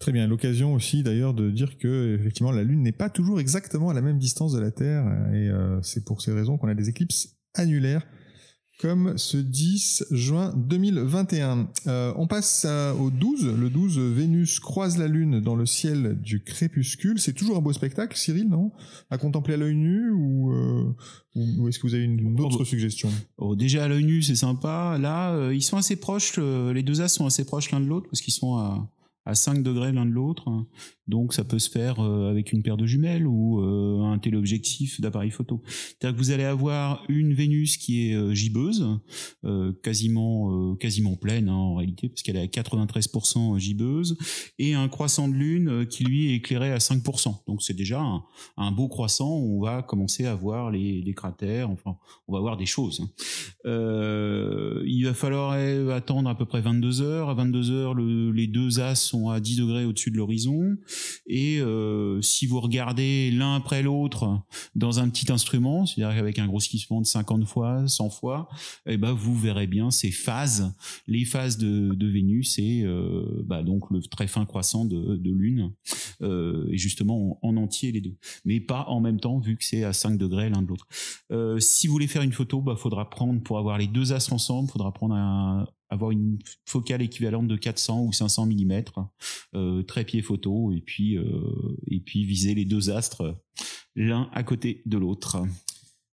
Très 0.00 0.12
bien, 0.12 0.26
l'occasion 0.26 0.72
aussi 0.72 1.02
d'ailleurs 1.02 1.34
de 1.34 1.50
dire 1.50 1.76
que 1.76 2.16
effectivement 2.18 2.52
la 2.52 2.64
Lune 2.64 2.82
n'est 2.82 2.90
pas 2.90 3.10
toujours 3.10 3.38
exactement 3.38 3.90
à 3.90 3.94
la 3.94 4.00
même 4.00 4.16
distance 4.16 4.50
de 4.52 4.58
la 4.58 4.70
Terre 4.70 5.04
et 5.34 5.50
euh, 5.50 5.78
c'est 5.82 6.06
pour 6.06 6.22
ces 6.22 6.32
raisons 6.32 6.56
qu'on 6.56 6.68
a 6.68 6.74
des 6.74 6.88
éclipses 6.88 7.36
annulaires 7.52 8.06
comme 8.78 9.18
ce 9.18 9.36
10 9.36 10.06
juin 10.10 10.54
2021. 10.56 11.68
Euh, 11.86 12.14
on 12.16 12.26
passe 12.26 12.66
au 12.98 13.10
12. 13.10 13.54
Le 13.54 13.68
12, 13.68 13.98
Vénus 13.98 14.58
croise 14.58 14.96
la 14.96 15.06
Lune 15.06 15.38
dans 15.40 15.54
le 15.54 15.66
ciel 15.66 16.18
du 16.18 16.42
crépuscule. 16.42 17.20
C'est 17.20 17.34
toujours 17.34 17.58
un 17.58 17.60
beau 17.60 17.74
spectacle, 17.74 18.16
Cyril, 18.16 18.48
non? 18.48 18.72
À 19.10 19.18
contempler 19.18 19.52
à 19.52 19.56
l'œil 19.58 19.74
nu 19.74 20.10
ou, 20.12 20.54
euh, 20.54 20.94
ou 21.36 21.68
est-ce 21.68 21.78
que 21.78 21.86
vous 21.86 21.94
avez 21.94 22.04
une, 22.04 22.40
autre 22.40 22.64
suggestion? 22.64 23.10
oh, 23.36 23.54
Déjà 23.54 23.84
à 23.84 23.88
l'œil 23.88 24.04
nu, 24.04 24.22
c'est 24.22 24.34
sympa. 24.34 24.96
Là, 24.98 25.50
ils 25.52 25.60
sont 25.60 25.76
assez 25.76 25.96
proches, 25.96 26.38
les 26.38 26.82
deux 26.82 27.02
as 27.02 27.08
sont 27.08 27.26
assez 27.26 27.44
proches 27.44 27.70
l'un 27.72 27.80
de 27.80 27.86
l'autre 27.86 28.08
parce 28.10 28.22
qu'ils 28.22 28.32
sont 28.32 28.56
à 28.56 28.88
à 29.30 29.34
5 29.34 29.62
degrés 29.62 29.92
l'un 29.92 30.06
de 30.06 30.10
l'autre. 30.10 30.50
Donc 31.10 31.34
ça 31.34 31.42
peut 31.42 31.58
se 31.58 31.68
faire 31.68 31.98
euh, 31.98 32.30
avec 32.30 32.52
une 32.52 32.62
paire 32.62 32.76
de 32.76 32.86
jumelles 32.86 33.26
ou 33.26 33.60
euh, 33.60 34.04
un 34.04 34.18
téléobjectif 34.18 35.00
d'appareil 35.00 35.30
photo. 35.30 35.60
C'est-à-dire 35.66 36.16
que 36.16 36.22
vous 36.22 36.30
allez 36.30 36.44
avoir 36.44 37.04
une 37.08 37.34
Vénus 37.34 37.76
qui 37.76 38.08
est 38.08 38.14
euh, 38.14 38.32
gibbeuse, 38.32 38.86
quasiment 39.82 40.76
quasiment 40.76 41.16
pleine 41.16 41.48
hein, 41.48 41.54
en 41.54 41.74
réalité, 41.74 42.08
parce 42.08 42.22
qu'elle 42.22 42.36
est 42.36 42.42
à 42.58 42.62
93% 42.62 43.58
gibbeuse, 43.58 44.16
et 44.58 44.74
un 44.74 44.88
croissant 44.88 45.28
de 45.28 45.34
lune 45.34 45.86
qui 45.86 46.04
lui 46.04 46.30
est 46.30 46.36
éclairé 46.36 46.70
à 46.70 46.78
5%. 46.78 47.44
Donc 47.46 47.62
c'est 47.62 47.74
déjà 47.74 48.00
un, 48.56 48.72
beau 48.72 48.88
croissant 48.88 49.36
où 49.38 49.58
on 49.58 49.62
va 49.62 49.82
commencer 49.82 50.26
à 50.26 50.34
voir 50.34 50.70
les, 50.70 51.12
cratères, 51.16 51.70
enfin 51.70 51.96
on 52.28 52.34
va 52.34 52.40
voir 52.40 52.56
des 52.56 52.66
choses. 52.66 53.00
Hein. 53.00 53.10
il 54.86 55.02
va 55.04 55.14
falloir 55.14 55.52
attendre 55.90 56.30
à 56.30 56.36
peu 56.36 56.44
près 56.44 56.60
22 56.60 57.02
heures. 57.02 57.30
À 57.30 57.34
22 57.34 57.70
heures, 57.72 57.94
les 57.94 58.46
deux 58.46 58.78
as 58.80 58.94
sont 58.94 59.19
à 59.28 59.40
10 59.40 59.56
degrés 59.56 59.84
au-dessus 59.84 60.10
de 60.10 60.16
l'horizon. 60.16 60.76
Et 61.26 61.60
si 62.22 62.46
vous 62.46 62.60
regardez 62.60 63.30
l'un 63.30 63.56
après 63.56 63.82
l'autre 63.82 64.40
dans 64.74 65.00
un 65.00 65.08
petit 65.08 65.30
instrument, 65.30 65.86
c'est-à-dire 65.86 66.18
avec 66.18 66.38
un 66.38 66.46
grossissement 66.46 67.00
de 67.00 67.06
50 67.06 67.44
fois, 67.46 67.86
100 67.86 68.10
fois, 68.10 68.48
eh 68.86 68.96
ben 68.96 69.12
vous 69.12 69.36
verrez 69.36 69.66
bien 69.66 69.90
ces 69.90 70.10
phases, 70.10 70.72
les 71.06 71.24
phases 71.24 71.58
de, 71.58 72.10
Vénus 72.10 72.58
et 72.58 72.84
bah 73.44 73.62
donc 73.62 73.90
le 73.90 74.00
très 74.00 74.26
fin 74.26 74.44
croissant 74.46 74.84
de, 74.84 75.30
Lune, 75.30 75.72
et 76.22 76.78
justement 76.78 77.38
en, 77.42 77.50
en, 77.50 77.56
entier 77.56 77.92
les 77.92 78.00
deux, 78.00 78.16
mais 78.44 78.60
pas 78.60 78.84
en 78.88 79.00
même 79.00 79.20
temps 79.20 79.38
vu 79.38 79.56
que 79.56 79.64
c'est 79.64 79.84
à 79.84 79.92
5 79.92 80.18
degrés 80.18 80.50
l'un 80.50 80.62
de 80.62 80.68
l'autre. 80.68 80.86
si 81.60 81.86
vous 81.86 81.92
voulez 81.92 82.08
faire 82.08 82.22
une 82.22 82.32
photo, 82.32 82.60
bah 82.60 82.76
faudra 82.76 83.08
prendre 83.10 83.42
pour 83.42 83.58
avoir 83.58 83.78
les 83.78 83.86
deux 83.86 84.12
astres 84.12 84.32
ensemble, 84.32 84.70
faudra 84.70 84.92
prendre 84.92 85.14
un, 85.14 85.66
avoir 85.90 86.12
une 86.12 86.38
focale 86.64 87.02
équivalente 87.02 87.48
de 87.48 87.56
400 87.56 88.04
ou 88.04 88.12
500 88.12 88.46
mm, 88.46 88.82
euh, 89.54 89.82
trépied 89.82 90.22
photo, 90.22 90.72
et 90.72 90.80
puis, 90.80 91.16
euh, 91.16 91.24
et 91.88 92.00
puis 92.00 92.24
viser 92.24 92.54
les 92.54 92.64
deux 92.64 92.90
astres 92.90 93.36
l'un 93.96 94.30
à 94.32 94.42
côté 94.42 94.82
de 94.86 94.98
l'autre. 94.98 95.42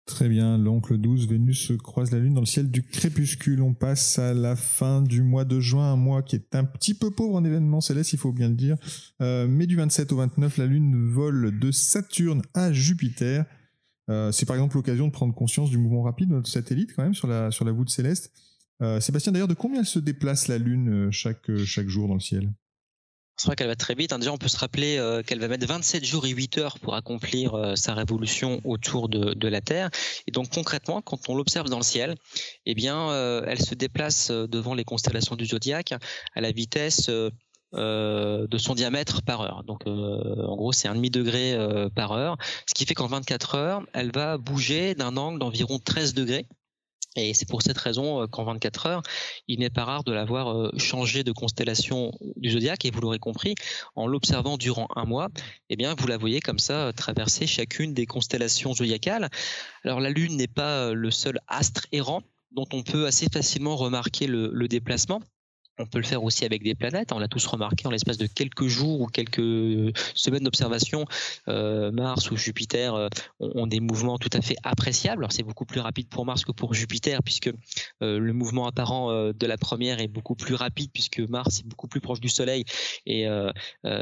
Très 0.04 0.28
bien, 0.28 0.58
l'oncle 0.58 0.98
12, 0.98 1.28
Vénus 1.28 1.72
croise 1.82 2.10
la 2.10 2.18
Lune 2.18 2.34
dans 2.34 2.40
le 2.40 2.46
ciel 2.46 2.70
du 2.70 2.82
crépuscule. 2.82 3.62
On 3.62 3.72
passe 3.72 4.18
à 4.18 4.34
la 4.34 4.56
fin 4.56 5.00
du 5.00 5.22
mois 5.22 5.44
de 5.44 5.60
juin, 5.60 5.92
un 5.92 5.96
mois 5.96 6.22
qui 6.22 6.34
est 6.34 6.56
un 6.56 6.64
petit 6.64 6.94
peu 6.94 7.12
pauvre 7.12 7.36
en 7.36 7.44
événements 7.44 7.80
célestes, 7.80 8.12
il 8.12 8.18
faut 8.18 8.32
bien 8.32 8.48
le 8.48 8.56
dire. 8.56 8.76
Euh, 9.20 9.46
mais 9.48 9.66
du 9.66 9.76
27 9.76 10.12
au 10.12 10.16
29, 10.16 10.58
la 10.58 10.66
Lune 10.66 11.08
vole 11.08 11.56
de 11.58 11.70
Saturne 11.70 12.42
à 12.52 12.72
Jupiter. 12.72 13.46
Euh, 14.10 14.32
c'est 14.32 14.44
par 14.44 14.56
exemple 14.56 14.74
l'occasion 14.74 15.06
de 15.06 15.12
prendre 15.12 15.34
conscience 15.34 15.70
du 15.70 15.78
mouvement 15.78 16.02
rapide 16.02 16.30
de 16.30 16.34
notre 16.34 16.50
satellite 16.50 16.92
quand 16.94 17.04
même 17.04 17.14
sur 17.14 17.28
la, 17.28 17.52
sur 17.52 17.64
la 17.64 17.70
voûte 17.70 17.88
céleste. 17.88 18.32
Euh, 18.80 19.00
Sébastien, 19.00 19.32
d'ailleurs, 19.32 19.48
de 19.48 19.54
combien 19.54 19.84
se 19.84 19.98
déplace 19.98 20.48
la 20.48 20.58
Lune 20.58 21.08
euh, 21.08 21.10
chaque, 21.10 21.50
euh, 21.50 21.64
chaque 21.64 21.88
jour 21.88 22.08
dans 22.08 22.14
le 22.14 22.20
ciel? 22.20 22.52
C'est 23.36 23.46
vrai 23.46 23.56
qu'elle 23.56 23.68
va 23.68 23.76
très 23.76 23.94
vite. 23.94 24.12
Hein. 24.12 24.18
Déjà, 24.18 24.32
on 24.32 24.38
peut 24.38 24.48
se 24.48 24.58
rappeler 24.58 25.00
qu'elle 25.26 25.40
va 25.40 25.48
mettre 25.48 25.66
27 25.66 26.04
jours 26.04 26.26
et 26.26 26.30
8 26.30 26.58
heures 26.58 26.78
pour 26.78 26.94
accomplir 26.94 27.72
sa 27.76 27.94
révolution 27.94 28.60
autour 28.62 29.08
de, 29.08 29.32
de, 29.32 29.48
la 29.48 29.60
Terre. 29.62 29.90
Et 30.26 30.30
donc, 30.30 30.50
concrètement, 30.50 31.00
quand 31.00 31.28
on 31.28 31.34
l'observe 31.34 31.68
dans 31.68 31.78
le 31.78 31.82
ciel, 31.82 32.14
eh 32.66 32.74
bien, 32.74 33.10
elle 33.46 33.60
se 33.60 33.74
déplace 33.74 34.30
devant 34.30 34.74
les 34.74 34.84
constellations 34.84 35.34
du 35.34 35.46
zodiaque 35.46 35.94
à 36.34 36.40
la 36.42 36.52
vitesse 36.52 37.08
de 37.08 38.58
son 38.58 38.74
diamètre 38.74 39.22
par 39.22 39.40
heure. 39.40 39.64
Donc, 39.64 39.86
en 39.86 40.54
gros, 40.54 40.72
c'est 40.72 40.86
un 40.86 40.94
demi 40.94 41.10
degré 41.10 41.56
par 41.96 42.12
heure, 42.12 42.36
ce 42.66 42.74
qui 42.74 42.84
fait 42.84 42.94
qu'en 42.94 43.08
24 43.08 43.54
heures, 43.54 43.82
elle 43.94 44.12
va 44.12 44.36
bouger 44.36 44.94
d'un 44.94 45.16
angle 45.16 45.40
d'environ 45.40 45.80
13 45.80 46.12
degrés 46.14 46.46
et 47.16 47.34
c'est 47.34 47.48
pour 47.48 47.62
cette 47.62 47.78
raison 47.78 48.22
euh, 48.22 48.26
qu'en 48.26 48.44
24 48.44 48.86
heures, 48.86 49.02
il 49.48 49.60
n'est 49.60 49.70
pas 49.70 49.84
rare 49.84 50.04
de 50.04 50.12
l'avoir 50.12 50.52
euh, 50.52 50.70
changé 50.78 51.24
de 51.24 51.32
constellation 51.32 52.12
du 52.36 52.50
zodiaque. 52.50 52.84
Et 52.84 52.90
vous 52.90 53.00
l'aurez 53.00 53.18
compris, 53.18 53.54
en 53.96 54.06
l'observant 54.06 54.56
durant 54.56 54.88
un 54.96 55.04
mois, 55.04 55.28
eh 55.68 55.76
bien, 55.76 55.94
vous 55.94 56.06
la 56.06 56.16
voyez 56.16 56.40
comme 56.40 56.58
ça 56.58 56.86
euh, 56.88 56.92
traverser 56.92 57.46
chacune 57.46 57.92
des 57.92 58.06
constellations 58.06 58.72
zodiacales. 58.72 59.28
Alors 59.84 60.00
la 60.00 60.10
Lune 60.10 60.36
n'est 60.36 60.48
pas 60.48 60.92
le 60.92 61.10
seul 61.10 61.40
astre 61.48 61.86
errant 61.92 62.22
dont 62.50 62.66
on 62.72 62.82
peut 62.82 63.06
assez 63.06 63.26
facilement 63.32 63.76
remarquer 63.76 64.26
le 64.26 64.68
déplacement. 64.68 65.20
On 65.82 65.86
peut 65.86 65.98
le 65.98 66.04
faire 66.04 66.22
aussi 66.22 66.44
avec 66.44 66.62
des 66.62 66.74
planètes. 66.74 67.12
On 67.12 67.18
l'a 67.18 67.28
tous 67.28 67.44
remarqué 67.46 67.86
en 67.86 67.90
l'espace 67.90 68.18
de 68.18 68.26
quelques 68.26 68.66
jours 68.66 69.00
ou 69.00 69.06
quelques 69.06 69.96
semaines 70.14 70.44
d'observation. 70.44 71.04
Euh, 71.48 71.90
Mars 71.90 72.30
ou 72.30 72.36
Jupiter 72.36 72.94
euh, 72.94 73.08
ont, 73.40 73.66
des 73.66 73.80
mouvements 73.80 74.18
tout 74.18 74.30
à 74.32 74.40
fait 74.40 74.56
appréciables. 74.62 75.26
C'est 75.30 75.42
beaucoup 75.42 75.64
plus 75.64 75.80
rapide 75.80 76.08
pour 76.08 76.24
Mars 76.24 76.44
que 76.44 76.52
pour 76.52 76.74
Jupiter 76.74 77.22
puisque 77.22 77.50
euh, 78.02 78.18
le 78.18 78.32
mouvement 78.32 78.66
apparent 78.66 78.92
de 79.32 79.46
la 79.46 79.58
première 79.58 80.00
est 80.00 80.08
beaucoup 80.08 80.34
plus 80.34 80.54
rapide 80.54 80.90
puisque 80.92 81.20
Mars 81.20 81.60
est 81.60 81.66
beaucoup 81.66 81.88
plus 81.88 82.00
proche 82.00 82.20
du 82.20 82.28
Soleil 82.28 82.64
et 83.06 83.26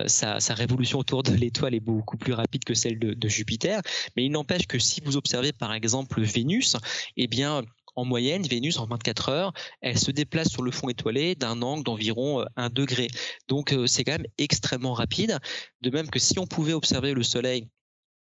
sa, 0.07 0.39
révolution 0.55 0.99
autour 0.99 1.23
de 1.23 1.33
l'étoile 1.33 1.75
est 1.75 1.81
beaucoup 1.81 2.17
plus 2.17 2.33
rapide 2.33 2.65
que 2.65 2.75
celle 2.75 2.99
de, 2.99 3.15
de 3.15 3.29
Jupiter. 3.29 3.81
Mais 4.17 4.25
il 4.25 4.31
n'empêche 4.31 4.67
que 4.67 4.79
si 4.79 5.01
vous 5.01 5.17
observez 5.17 5.53
par 5.53 5.73
exemple 5.73 6.21
Vénus, 6.21 6.77
eh 7.17 7.27
bien 7.27 7.63
en 7.97 8.05
moyenne, 8.05 8.47
Vénus, 8.47 8.79
en 8.79 8.87
24 8.87 9.29
heures, 9.29 9.53
elle 9.81 9.99
se 9.99 10.11
déplace 10.11 10.49
sur 10.49 10.63
le 10.63 10.71
fond 10.71 10.89
étoilé 10.89 11.35
d'un 11.35 11.63
angle 11.63 11.85
d'environ 11.85 12.45
1 12.57 12.67
euh, 12.67 12.69
degré. 12.69 13.09
Donc 13.49 13.73
euh, 13.73 13.87
c'est 13.87 14.05
quand 14.05 14.13
même 14.13 14.27
extrêmement 14.39 14.95
rapide. 14.95 15.39
De 15.81 15.91
même 15.91 16.11
que 16.11 16.19
si 16.19 16.39
on 16.39 16.47
pouvait 16.47 16.73
observer 16.73 17.15
le 17.15 17.23
Soleil 17.23 17.69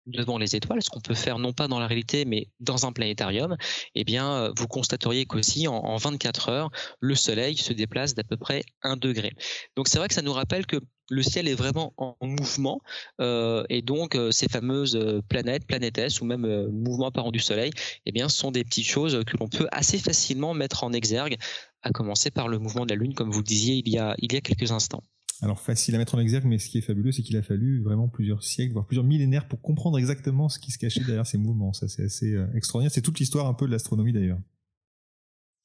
devant 0.10 0.38
les 0.38 0.56
étoiles, 0.56 0.82
ce 0.82 0.90
qu'on 0.90 1.00
peut 1.00 1.16
faire 1.16 1.40
non 1.40 1.54
pas 1.54 1.68
dans 1.68 1.80
la 1.80 1.88
réalité 1.88 2.26
mais 2.26 2.48
dans 2.60 2.86
un 2.86 2.92
planétarium, 2.92 3.56
eh 3.96 4.04
bien 4.04 4.32
euh, 4.32 4.54
vous 4.58 4.68
constateriez 4.68 5.26
qu'aussi 5.26 5.68
en, 5.68 5.98
24 5.98 6.50
heures, 6.50 6.72
le 7.00 7.16
Soleil 7.16 7.58
se 7.58 7.74
déplace 7.74 8.16
d'à 8.16 8.24
peu 8.24 8.38
près 8.38 8.64
1 8.84 8.98
degré. 8.98 9.34
Donc 9.76 9.88
c'est 9.88 9.98
vrai 9.98 10.08
que 10.08 10.14
ça 10.14 10.22
nous 10.22 10.34
rappelle 10.34 10.66
que 10.66 10.78
le 11.12 11.24
ciel 11.24 11.48
est 11.48 11.56
vraiment 11.56 11.94
en 11.98 12.16
mouvement 12.22 12.82
euh, 13.20 13.64
et 13.70 13.82
donc 13.82 14.16
euh, 14.16 14.32
ces 14.32 14.48
fameuses 14.48 15.00
planètes, 15.28 15.66
planétesses 15.66 16.22
ou 16.22 16.26
même 16.26 16.70
mouvements 16.70 17.08
apparents 17.08 17.32
du 17.32 17.40
Soleil, 17.40 17.72
eh 18.06 18.12
bien 18.12 18.30
sont 18.30 18.52
des 18.52 18.64
petites 18.64 18.88
choses 18.88 19.24
que 19.26 19.38
l'on 19.38 19.48
peut 19.48 19.68
assez 19.72 19.98
facilement 19.98 20.54
mettre 20.54 20.84
en 20.84 20.94
exergue, 20.94 21.38
à 21.82 21.92
commencer 21.92 22.30
par 22.30 22.48
le 22.48 22.60
mouvement 22.60 22.86
de 22.86 22.94
la 22.94 22.98
Lune, 22.98 23.14
comme 23.14 23.32
vous 23.32 23.40
le 23.40 23.44
disiez 23.44 23.82
il 23.84 23.90
y 23.90 23.98
a, 23.98 24.16
il 24.20 24.32
y 24.34 24.38
a 24.38 24.42
quelques 24.42 24.72
instants. 24.72 25.04
Alors 25.42 25.60
facile 25.62 25.96
à 25.96 25.98
mettre 25.98 26.16
en 26.16 26.20
exergue, 26.20 26.46
mais 26.46 26.60
ce 26.60 26.70
qui 26.70 26.80
est 26.80 26.82
fabuleux, 26.82 27.12
c'est 27.12 27.22
qu'il 27.22 27.38
a 27.38 27.42
fallu 27.42 27.82
vraiment 27.82 28.10
plusieurs 28.10 28.44
siècles, 28.44 28.74
voire 28.74 28.86
plusieurs 28.86 29.06
millénaires 29.06 29.48
pour 29.48 29.62
comprendre 29.62 29.98
exactement 29.98 30.50
ce 30.50 30.60
qui 30.60 30.72
se 30.72 30.78
cachait 30.78 31.04
derrière 31.04 31.26
ces 31.26 31.38
mouvements. 31.38 31.72
Ça, 31.72 31.88
c'est 31.88 32.04
assez 32.04 32.34
euh, 32.34 32.48
extraordinaire. 32.54 32.92
C'est 32.92 33.02
toute 33.02 33.20
l'histoire 33.20 33.48
un 33.48 33.54
peu 33.54 33.66
de 33.66 33.72
l'astronomie 33.72 34.12
d'ailleurs. 34.12 34.40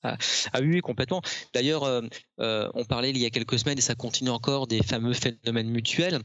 Ah, 0.04 0.16
ah 0.52 0.60
oui, 0.60 0.80
complètement. 0.80 1.22
D'ailleurs, 1.54 1.82
euh, 1.84 2.02
euh, 2.38 2.70
on 2.74 2.84
parlait 2.84 3.10
il 3.10 3.18
y 3.18 3.24
a 3.24 3.30
quelques 3.30 3.58
semaines, 3.58 3.78
et 3.78 3.82
ça 3.82 3.94
continue 3.94 4.30
encore, 4.30 4.66
des 4.66 4.82
fameux 4.82 5.14
phénomènes 5.14 5.70
mutuels 5.70 6.20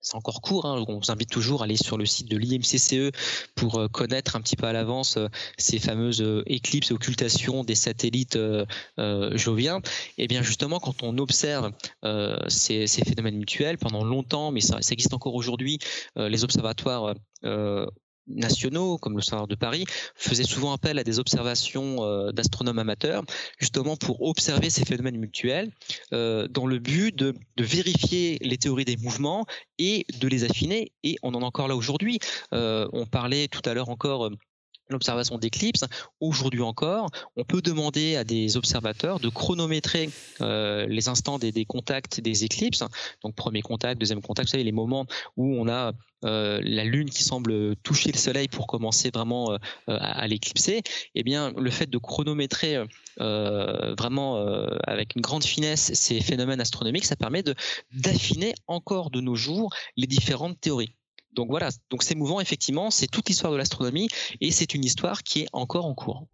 c'est 0.00 0.14
encore 0.14 0.40
court. 0.40 0.66
Hein. 0.66 0.84
On 0.88 0.98
vous 0.98 1.10
invite 1.10 1.30
toujours 1.30 1.62
à 1.62 1.64
aller 1.64 1.76
sur 1.76 1.98
le 1.98 2.06
site 2.06 2.30
de 2.30 2.36
l'IMCCE 2.36 3.12
pour 3.54 3.78
euh, 3.78 3.88
connaître 3.88 4.36
un 4.36 4.40
petit 4.40 4.56
peu 4.56 4.66
à 4.66 4.72
l'avance 4.72 5.16
euh, 5.16 5.28
ces 5.58 5.78
fameuses 5.78 6.22
euh, 6.22 6.42
éclipses 6.46 6.92
occultations 6.92 7.64
des 7.64 7.74
satellites 7.74 8.38
joviens. 9.32 9.80
Et 10.16 10.26
bien 10.28 10.42
justement, 10.42 10.80
quand 10.80 11.02
on 11.02 11.18
observe 11.18 11.72
ces, 12.48 12.86
phénomènes 12.86 13.36
mutuels 13.36 13.78
pendant 13.78 14.04
longtemps, 14.04 14.50
mais 14.50 14.60
ça 14.60 14.78
existe 14.90 15.14
encore 15.14 15.34
aujourd'hui, 15.34 15.78
les 16.16 16.44
observatoires 16.44 17.14
nationaux, 18.28 18.98
comme 18.98 19.12
le 19.12 19.18
l'Observatoire 19.18 19.48
de 19.48 19.54
Paris, 19.54 19.84
faisaient 20.14 20.44
souvent 20.44 20.72
appel 20.72 20.98
à 20.98 21.04
des 21.04 21.18
observations 21.18 22.04
euh, 22.04 22.32
d'astronomes 22.32 22.78
amateurs, 22.78 23.24
justement 23.58 23.96
pour 23.96 24.22
observer 24.22 24.70
ces 24.70 24.84
phénomènes 24.84 25.18
mutuels, 25.18 25.70
euh, 26.12 26.48
dans 26.48 26.66
le 26.66 26.78
but 26.78 27.14
de, 27.14 27.34
vérifier 27.58 28.38
les 28.40 28.56
théories 28.56 28.84
des 28.84 28.96
mouvements 28.96 29.44
et 29.78 30.06
de 30.20 30.28
les 30.28 30.44
affiner. 30.44 30.92
Et 31.02 31.16
on 31.22 31.34
en 31.34 31.42
est 31.42 31.44
encore 31.44 31.68
là 31.68 31.76
aujourd'hui. 31.76 32.18
Euh, 32.54 32.88
on 32.92 33.06
parlait 33.06 33.48
tout 33.48 33.62
à 33.64 33.74
l'heure 33.74 33.88
encore 33.88 34.30
l'observation 34.88 35.38
d'éclipses. 35.38 35.84
Aujourd'hui 36.20 36.62
encore, 36.62 37.10
on 37.36 37.44
peut 37.44 37.62
demander 37.62 38.16
à 38.16 38.24
des 38.24 38.56
observateurs 38.56 39.20
de 39.20 39.28
chronométrer 39.28 40.10
euh, 40.40 40.86
les 40.86 41.08
instants 41.08 41.38
des, 41.38 41.64
contacts 41.64 42.20
des 42.20 42.44
éclipses. 42.44 42.84
Donc 43.22 43.34
premier 43.34 43.62
contact, 43.62 44.00
deuxième 44.00 44.22
contact, 44.22 44.48
vous 44.48 44.52
savez, 44.52 44.64
les 44.64 44.72
moments 44.72 45.06
où 45.36 45.54
on 45.54 45.68
a 45.68 45.92
euh, 46.24 46.60
la 46.64 46.84
Lune 46.84 47.10
qui 47.10 47.22
semble 47.22 47.76
toucher 47.76 48.10
le 48.10 48.18
Soleil 48.18 48.48
pour 48.48 48.66
commencer 48.66 49.10
vraiment 49.12 49.52
euh, 49.52 49.58
à, 49.86 50.26
l'éclipser. 50.26 50.82
Eh 51.14 51.22
bien, 51.22 51.52
le 51.56 51.70
fait 51.70 51.88
de 51.88 51.98
chronométrer 51.98 52.78
vraiment 53.18 54.36
avec 54.86 55.16
une 55.16 55.22
grande 55.22 55.44
finesse 55.44 55.92
ces 55.94 56.20
phénomènes 56.20 56.60
astronomiques, 56.60 57.04
ça 57.04 57.16
permet 57.16 57.42
d'affiner 57.92 58.54
encore 58.66 59.10
de 59.10 59.20
nos 59.20 59.34
jours 59.34 59.74
les 59.96 60.06
différentes 60.06 60.60
théories. 60.60 60.94
Donc 61.34 61.48
voilà, 61.50 61.68
donc 61.90 62.02
c'est 62.02 62.14
mouvant 62.14 62.40
effectivement, 62.40 62.90
c'est 62.90 63.06
toute 63.06 63.28
l'histoire 63.28 63.52
de 63.52 63.58
l'astronomie 63.58 64.08
et 64.40 64.50
c'est 64.50 64.74
une 64.74 64.84
histoire 64.84 65.22
qui 65.22 65.40
est 65.40 65.48
encore 65.52 65.86
en 65.86 65.94
cours. 65.94 66.26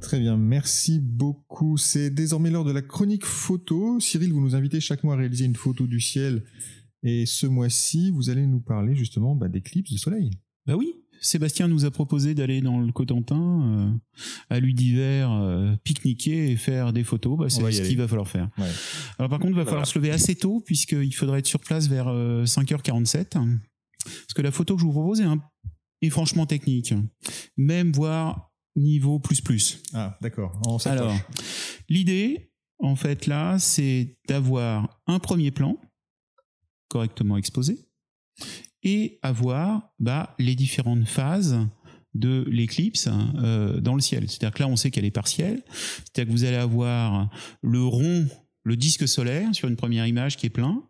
Très 0.00 0.18
bien, 0.18 0.36
merci 0.36 0.98
beaucoup. 0.98 1.76
C'est 1.76 2.10
désormais 2.10 2.50
l'heure 2.50 2.64
de 2.64 2.72
la 2.72 2.82
chronique 2.82 3.24
photo. 3.24 4.00
Cyril, 4.00 4.32
vous 4.32 4.40
nous 4.40 4.56
invitez 4.56 4.80
chaque 4.80 5.04
mois 5.04 5.14
à 5.14 5.18
réaliser 5.18 5.44
une 5.44 5.54
photo 5.54 5.86
du 5.86 6.00
ciel. 6.00 6.44
Et 7.02 7.26
ce 7.26 7.46
mois-ci, 7.46 8.10
vous 8.10 8.28
allez 8.28 8.46
nous 8.46 8.60
parler 8.60 8.96
justement 8.96 9.36
bah, 9.36 9.48
d'éclipses 9.48 9.92
de 9.92 9.98
soleil. 9.98 10.30
Bah 10.66 10.74
oui, 10.76 10.94
Sébastien 11.20 11.68
nous 11.68 11.84
a 11.84 11.90
proposé 11.90 12.34
d'aller 12.34 12.62
dans 12.62 12.80
le 12.80 12.92
Cotentin, 12.92 13.62
euh, 13.62 13.92
à 14.48 14.58
lui 14.58 14.72
d'hiver, 14.72 15.30
euh, 15.30 15.76
pique-niquer 15.84 16.50
et 16.50 16.56
faire 16.56 16.92
des 16.92 17.04
photos. 17.04 17.38
Bah, 17.38 17.50
c'est 17.50 17.70
ce 17.70 17.82
qu'il 17.82 17.98
va 17.98 18.08
falloir 18.08 18.26
faire. 18.26 18.48
Alors 19.18 19.28
par 19.28 19.38
contre, 19.38 19.50
il 19.50 19.56
va 19.56 19.66
falloir 19.66 19.86
se 19.86 19.98
lever 19.98 20.10
assez 20.10 20.34
tôt 20.34 20.62
puisqu'il 20.64 21.14
faudrait 21.14 21.40
être 21.40 21.46
sur 21.46 21.60
place 21.60 21.88
vers 21.88 22.06
5h47. 22.06 23.36
Euh, 23.36 23.56
Parce 24.04 24.34
que 24.34 24.42
la 24.42 24.50
photo 24.50 24.74
que 24.74 24.80
je 24.80 24.86
vous 24.86 24.92
propose 24.92 25.22
est, 26.02 26.10
franchement 26.10 26.46
technique. 26.46 26.94
Même 27.58 27.92
voire 27.92 28.50
niveau 28.74 29.18
plus 29.18 29.42
plus. 29.42 29.82
Ah, 29.92 30.16
d'accord. 30.22 30.58
Alors, 30.86 31.14
l'idée, 31.90 32.50
en 32.78 32.96
fait, 32.96 33.26
là, 33.26 33.58
c'est 33.58 34.16
d'avoir 34.26 35.02
un 35.06 35.18
premier 35.18 35.50
plan 35.50 35.76
correctement 36.88 37.36
exposé 37.36 37.78
et 38.82 39.18
avoir 39.22 39.90
bah, 39.98 40.34
les 40.38 40.54
différentes 40.54 41.06
phases 41.06 41.58
de 42.14 42.44
l'éclipse 42.48 43.08
euh, 43.08 43.80
dans 43.80 43.94
le 43.94 44.00
ciel. 44.00 44.28
C'est-à-dire 44.28 44.52
que 44.52 44.62
là, 44.62 44.68
on 44.68 44.76
sait 44.76 44.90
qu'elle 44.90 45.04
est 45.04 45.10
partielle. 45.10 45.62
C'est-à-dire 45.72 46.32
que 46.32 46.38
vous 46.38 46.44
allez 46.44 46.56
avoir 46.56 47.30
le 47.62 47.84
rond, 47.84 48.26
le 48.64 48.76
disque 48.76 49.06
solaire 49.06 49.54
sur 49.54 49.68
une 49.68 49.76
première 49.76 50.06
image 50.06 50.36
qui 50.36 50.46
est 50.46 50.50
plein. 50.50 50.82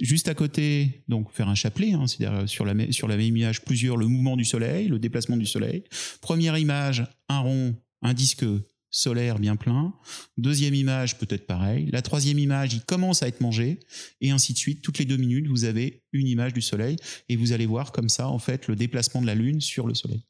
Juste 0.00 0.28
à 0.28 0.34
côté, 0.34 1.04
donc 1.08 1.30
faire 1.32 1.48
un 1.48 1.54
chapelet, 1.54 1.92
hein, 1.92 2.06
c'est-à-dire 2.06 2.48
sur 2.48 2.64
la, 2.64 2.90
sur 2.90 3.06
la 3.06 3.16
même 3.16 3.36
image, 3.36 3.62
plusieurs, 3.62 3.96
le 3.96 4.06
mouvement 4.06 4.36
du 4.36 4.44
soleil, 4.44 4.88
le 4.88 4.98
déplacement 4.98 5.36
du 5.36 5.46
soleil. 5.46 5.84
Première 6.20 6.58
image, 6.58 7.04
un 7.28 7.40
rond, 7.40 7.76
un 8.02 8.14
disque 8.14 8.44
solaire 8.90 9.38
bien 9.38 9.56
plein. 9.56 9.94
Deuxième 10.36 10.74
image, 10.74 11.18
peut-être 11.18 11.46
pareil. 11.46 11.88
La 11.92 12.02
troisième 12.02 12.38
image, 12.38 12.74
il 12.74 12.82
commence 12.82 13.22
à 13.22 13.28
être 13.28 13.40
mangé. 13.40 13.80
Et 14.20 14.30
ainsi 14.30 14.52
de 14.52 14.58
suite. 14.58 14.82
Toutes 14.82 14.98
les 14.98 15.04
deux 15.04 15.16
minutes, 15.16 15.48
vous 15.48 15.64
avez 15.64 16.02
une 16.12 16.26
image 16.26 16.52
du 16.52 16.62
soleil. 16.62 16.96
Et 17.28 17.36
vous 17.36 17.52
allez 17.52 17.66
voir 17.66 17.92
comme 17.92 18.08
ça, 18.08 18.28
en 18.28 18.38
fait, 18.38 18.68
le 18.68 18.76
déplacement 18.76 19.20
de 19.20 19.26
la 19.26 19.34
Lune 19.34 19.60
sur 19.60 19.86
le 19.86 19.94
soleil. 19.94 20.22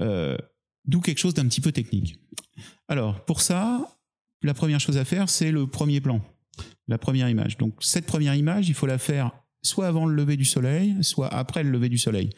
Euh, 0.00 0.36
d'où 0.84 1.00
quelque 1.00 1.18
chose 1.18 1.34
d'un 1.34 1.46
petit 1.46 1.60
peu 1.60 1.72
technique. 1.72 2.18
Alors, 2.88 3.24
pour 3.24 3.40
ça, 3.40 3.98
la 4.42 4.54
première 4.54 4.80
chose 4.80 4.96
à 4.96 5.04
faire, 5.04 5.28
c'est 5.28 5.52
le 5.52 5.66
premier 5.66 6.00
plan, 6.00 6.20
la 6.88 6.98
première 6.98 7.28
image. 7.28 7.58
Donc, 7.58 7.74
cette 7.80 8.06
première 8.06 8.34
image, 8.34 8.68
il 8.68 8.74
faut 8.74 8.86
la 8.86 8.98
faire 8.98 9.32
soit 9.62 9.86
avant 9.86 10.06
le 10.06 10.14
lever 10.14 10.36
du 10.36 10.44
soleil, 10.44 10.96
soit 11.02 11.28
après 11.28 11.62
le 11.62 11.70
lever 11.70 11.88
du 11.88 11.98
soleil. 11.98 12.30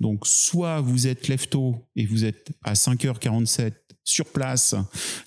Donc, 0.00 0.26
soit 0.26 0.80
vous 0.80 1.06
êtes 1.06 1.28
lève 1.28 1.46
et 1.96 2.06
vous 2.06 2.24
êtes 2.24 2.50
à 2.62 2.74
5h47 2.74 3.72
sur 4.06 4.26
place, 4.26 4.76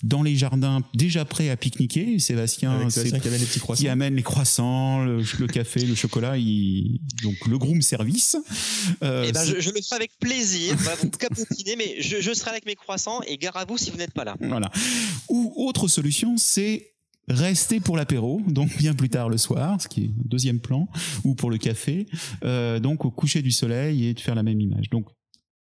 dans 0.02 0.22
les 0.22 0.34
jardins, 0.34 0.80
déjà 0.94 1.24
prêts 1.26 1.50
à 1.50 1.56
pique-niquer. 1.56 2.18
Sébastien, 2.18 2.88
qui 2.88 3.28
amène 3.28 3.40
les 3.40 3.46
petits 3.46 3.60
croissants, 3.60 3.80
qui 3.80 3.88
amène 3.88 4.14
les 4.16 4.22
croissants 4.22 5.04
le, 5.04 5.46
café, 5.46 5.84
le 5.84 5.94
chocolat, 5.94 6.32
donc 7.22 7.46
le 7.46 7.58
groom 7.58 7.82
service. 7.82 8.36
Euh, 9.02 9.26
eh 9.28 9.32
ben, 9.32 9.44
je, 9.44 9.70
le 9.70 9.82
ferai 9.82 9.96
avec 9.96 10.18
plaisir. 10.18 10.74
vous 11.02 11.10
capotiner, 11.10 11.76
mais 11.76 12.00
je, 12.00 12.20
je 12.20 12.32
serai 12.32 12.50
avec 12.50 12.64
mes 12.64 12.74
croissants 12.74 13.20
et 13.26 13.36
gare 13.36 13.56
à 13.58 13.66
vous 13.66 13.76
si 13.76 13.90
vous 13.90 13.98
n'êtes 13.98 14.14
pas 14.14 14.24
là. 14.24 14.34
Voilà. 14.40 14.70
Ou 15.28 15.52
autre 15.56 15.86
solution, 15.86 16.38
c'est 16.38 16.94
rester 17.28 17.80
pour 17.80 17.96
l'apéro, 17.96 18.40
donc 18.48 18.76
bien 18.78 18.94
plus 18.94 19.10
tard 19.10 19.28
le 19.28 19.36
soir, 19.36 19.80
ce 19.80 19.88
qui 19.88 20.04
est 20.04 20.10
deuxième 20.24 20.58
plan, 20.58 20.88
ou 21.24 21.34
pour 21.34 21.50
le 21.50 21.58
café, 21.58 22.06
euh, 22.44 22.80
donc 22.80 23.04
au 23.04 23.10
coucher 23.10 23.42
du 23.42 23.50
soleil 23.50 24.06
et 24.06 24.14
de 24.14 24.20
faire 24.20 24.34
la 24.34 24.42
même 24.42 24.60
image. 24.60 24.88
Donc 24.90 25.06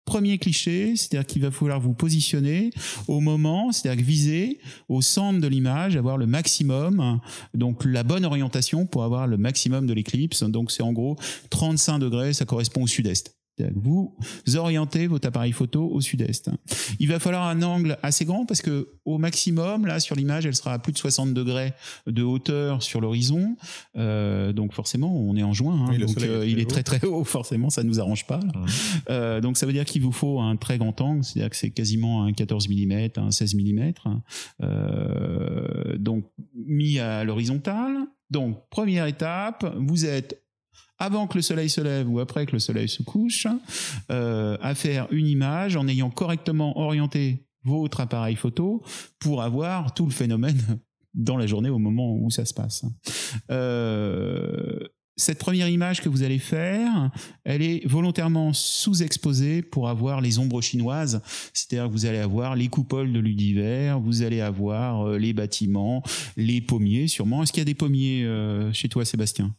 premier 0.10 0.40
cliché, 0.40 0.96
c'est-à-dire 0.96 1.28
qu'il 1.28 1.44
va 1.44 1.52
falloir 1.52 1.80
vous 1.80 1.94
positionner 1.94 2.72
au 3.08 3.20
moment, 3.20 3.72
c'est-à-dire 3.72 4.04
viser 4.04 4.60
au 4.88 5.04
centre 5.04 5.40
de 5.40 5.48
l'image, 5.48 5.96
avoir 5.96 6.18
le 6.18 6.26
maximum, 6.26 7.20
donc 7.54 7.86
la 7.86 8.02
bonne 8.02 8.26
orientation 8.26 8.88
pour 8.88 9.04
avoir 9.04 9.28
le 9.28 9.38
maximum 9.38 9.86
de 9.86 9.94
l'éclipse. 9.94 10.42
Donc 10.42 10.72
c'est 10.72 10.82
en 10.82 10.94
gros 10.94 11.16
35 11.52 12.00
degrés, 12.00 12.34
ça 12.34 12.46
correspond 12.46 12.84
au 12.84 12.88
sud-est 12.88 13.39
vous 13.76 14.16
orientez 14.56 15.08
votre 15.08 15.28
appareil 15.28 15.52
photo 15.52 15.88
au 15.88 16.02
sud-est. 16.02 16.50
Il 17.00 17.08
va 17.08 17.20
falloir 17.20 17.48
un 17.48 17.62
angle 17.62 17.98
assez 18.04 18.26
grand 18.26 18.46
parce 18.46 18.62
que 18.62 18.90
au 19.06 19.18
maximum, 19.18 19.86
là 19.86 20.00
sur 20.00 20.16
l'image, 20.16 20.46
elle 20.46 20.56
sera 20.56 20.74
à 20.74 20.80
plus 20.80 20.94
de 20.94 20.98
60 20.98 21.34
degrés 21.34 21.74
de 22.08 22.24
hauteur 22.24 22.84
sur 22.84 23.02
l'horizon. 23.02 23.56
Euh, 23.98 24.54
donc 24.54 24.74
forcément, 24.74 25.16
on 25.16 25.36
est 25.36 25.44
en 25.44 25.54
juin, 25.54 25.88
hein. 25.88 25.98
donc 25.98 26.22
euh, 26.22 26.46
il 26.48 26.60
est 26.60 26.70
très 26.70 26.84
très 26.84 27.06
haut. 27.06 27.24
Forcément, 27.30 27.70
ça 27.70 27.84
nous 27.84 28.00
arrange 28.00 28.26
pas. 28.26 28.40
Euh, 29.10 29.42
donc 29.42 29.58
ça 29.58 29.66
veut 29.66 29.74
dire 29.74 29.86
qu'il 29.86 30.02
vous 30.02 30.12
faut 30.12 30.40
un 30.40 30.56
très 30.56 30.78
grand 30.78 31.00
angle, 31.02 31.24
c'est-à-dire 31.24 31.50
que 31.50 31.56
c'est 31.56 31.72
quasiment 31.72 32.24
un 32.24 32.34
14 32.34 32.70
mm, 32.70 33.10
un 33.18 33.32
16 33.32 33.56
mm. 33.56 33.92
donc 35.98 36.26
mis 36.56 37.00
à 37.00 37.24
l'horizontale. 37.24 38.08
Donc 38.30 38.70
première 38.70 39.08
étape, 39.08 39.66
vous 39.78 40.06
êtes 40.06 40.44
avant 41.00 41.28
que 41.28 41.38
le 41.38 41.42
soleil 41.42 41.70
se 41.70 41.82
lève 41.82 42.10
ou 42.10 42.20
après 42.20 42.46
que 42.46 42.52
le 42.52 42.60
soleil 42.60 42.90
se 42.90 43.02
couche, 43.02 43.48
euh, 44.12 44.58
à 44.62 44.76
faire 44.76 45.08
une 45.12 45.28
image 45.28 45.76
en 45.76 45.88
ayant 45.88 46.10
correctement 46.10 46.78
orienté 46.78 47.46
votre 47.64 48.02
appareil 48.02 48.36
photo 48.36 48.84
pour 49.20 49.42
avoir 49.42 49.94
tout 49.94 50.06
le 50.06 50.12
phénomène 50.12 50.60
dans 51.14 51.38
la 51.38 51.48
journée 51.48 51.70
au 51.70 51.80
moment 51.80 52.16
où 52.16 52.30
ça 52.30 52.46
se 52.46 52.54
passe. 52.54 52.86
Euh, 53.50 54.80
cette 55.16 55.40
première 55.40 55.68
image 55.68 56.00
que 56.00 56.08
vous 56.08 56.24
allez 56.24 56.40
faire, 56.40 57.12
elle 57.44 57.62
est 57.62 57.86
volontairement 57.86 58.54
sous-exposée 58.54 59.62
pour 59.62 59.90
avoir 59.90 60.22
les 60.22 60.40
ombres 60.40 60.62
chinoises. 60.62 61.22
C'est-à-dire 61.54 61.88
que 61.88 61.92
vous 61.92 62.06
allez 62.06 62.20
avoir 62.20 62.56
les 62.56 62.70
coupoles 62.70 63.12
de 63.12 63.20
l'univers, 63.20 64.00
vous 64.00 64.22
allez 64.22 64.40
avoir 64.40 65.08
euh, 65.08 65.18
les 65.18 65.34
bâtiments, 65.34 66.04
les 66.38 66.62
pommiers 66.62 67.08
sûrement. 67.08 67.44
Est-ce 67.44 67.52
qu'il 67.52 67.60
y 67.60 67.64
a 67.64 67.66
des 67.66 67.76
pommiers 67.76 68.26
chez 68.72 68.88
toi, 68.88 69.04
Sébastien? 69.04 69.54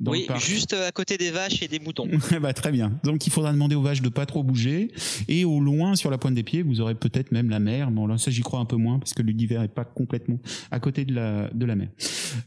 Oui, 0.00 0.26
juste 0.38 0.72
à 0.72 0.90
côté 0.92 1.16
des 1.16 1.30
vaches 1.30 1.62
et 1.62 1.68
des 1.68 1.78
moutons. 1.78 2.08
bah, 2.40 2.52
très 2.52 2.72
bien. 2.72 2.92
Donc 3.04 3.26
il 3.26 3.30
faudra 3.30 3.52
demander 3.52 3.74
aux 3.74 3.82
vaches 3.82 4.02
de 4.02 4.08
pas 4.08 4.26
trop 4.26 4.42
bouger. 4.42 4.90
Et 5.28 5.44
au 5.44 5.60
loin, 5.60 5.94
sur 5.96 6.10
la 6.10 6.18
pointe 6.18 6.34
des 6.34 6.42
pieds, 6.42 6.62
vous 6.62 6.80
aurez 6.80 6.94
peut-être 6.94 7.32
même 7.32 7.50
la 7.50 7.60
mer. 7.60 7.90
Bon, 7.90 8.06
là, 8.06 8.18
ça, 8.18 8.30
j'y 8.30 8.42
crois 8.42 8.60
un 8.60 8.64
peu 8.64 8.76
moins 8.76 8.98
parce 8.98 9.14
que 9.14 9.22
l'univers 9.22 9.62
est 9.62 9.68
pas 9.68 9.84
complètement 9.84 10.38
à 10.70 10.80
côté 10.80 11.04
de 11.04 11.14
la, 11.14 11.48
de 11.52 11.64
la 11.64 11.76
mer. 11.76 11.88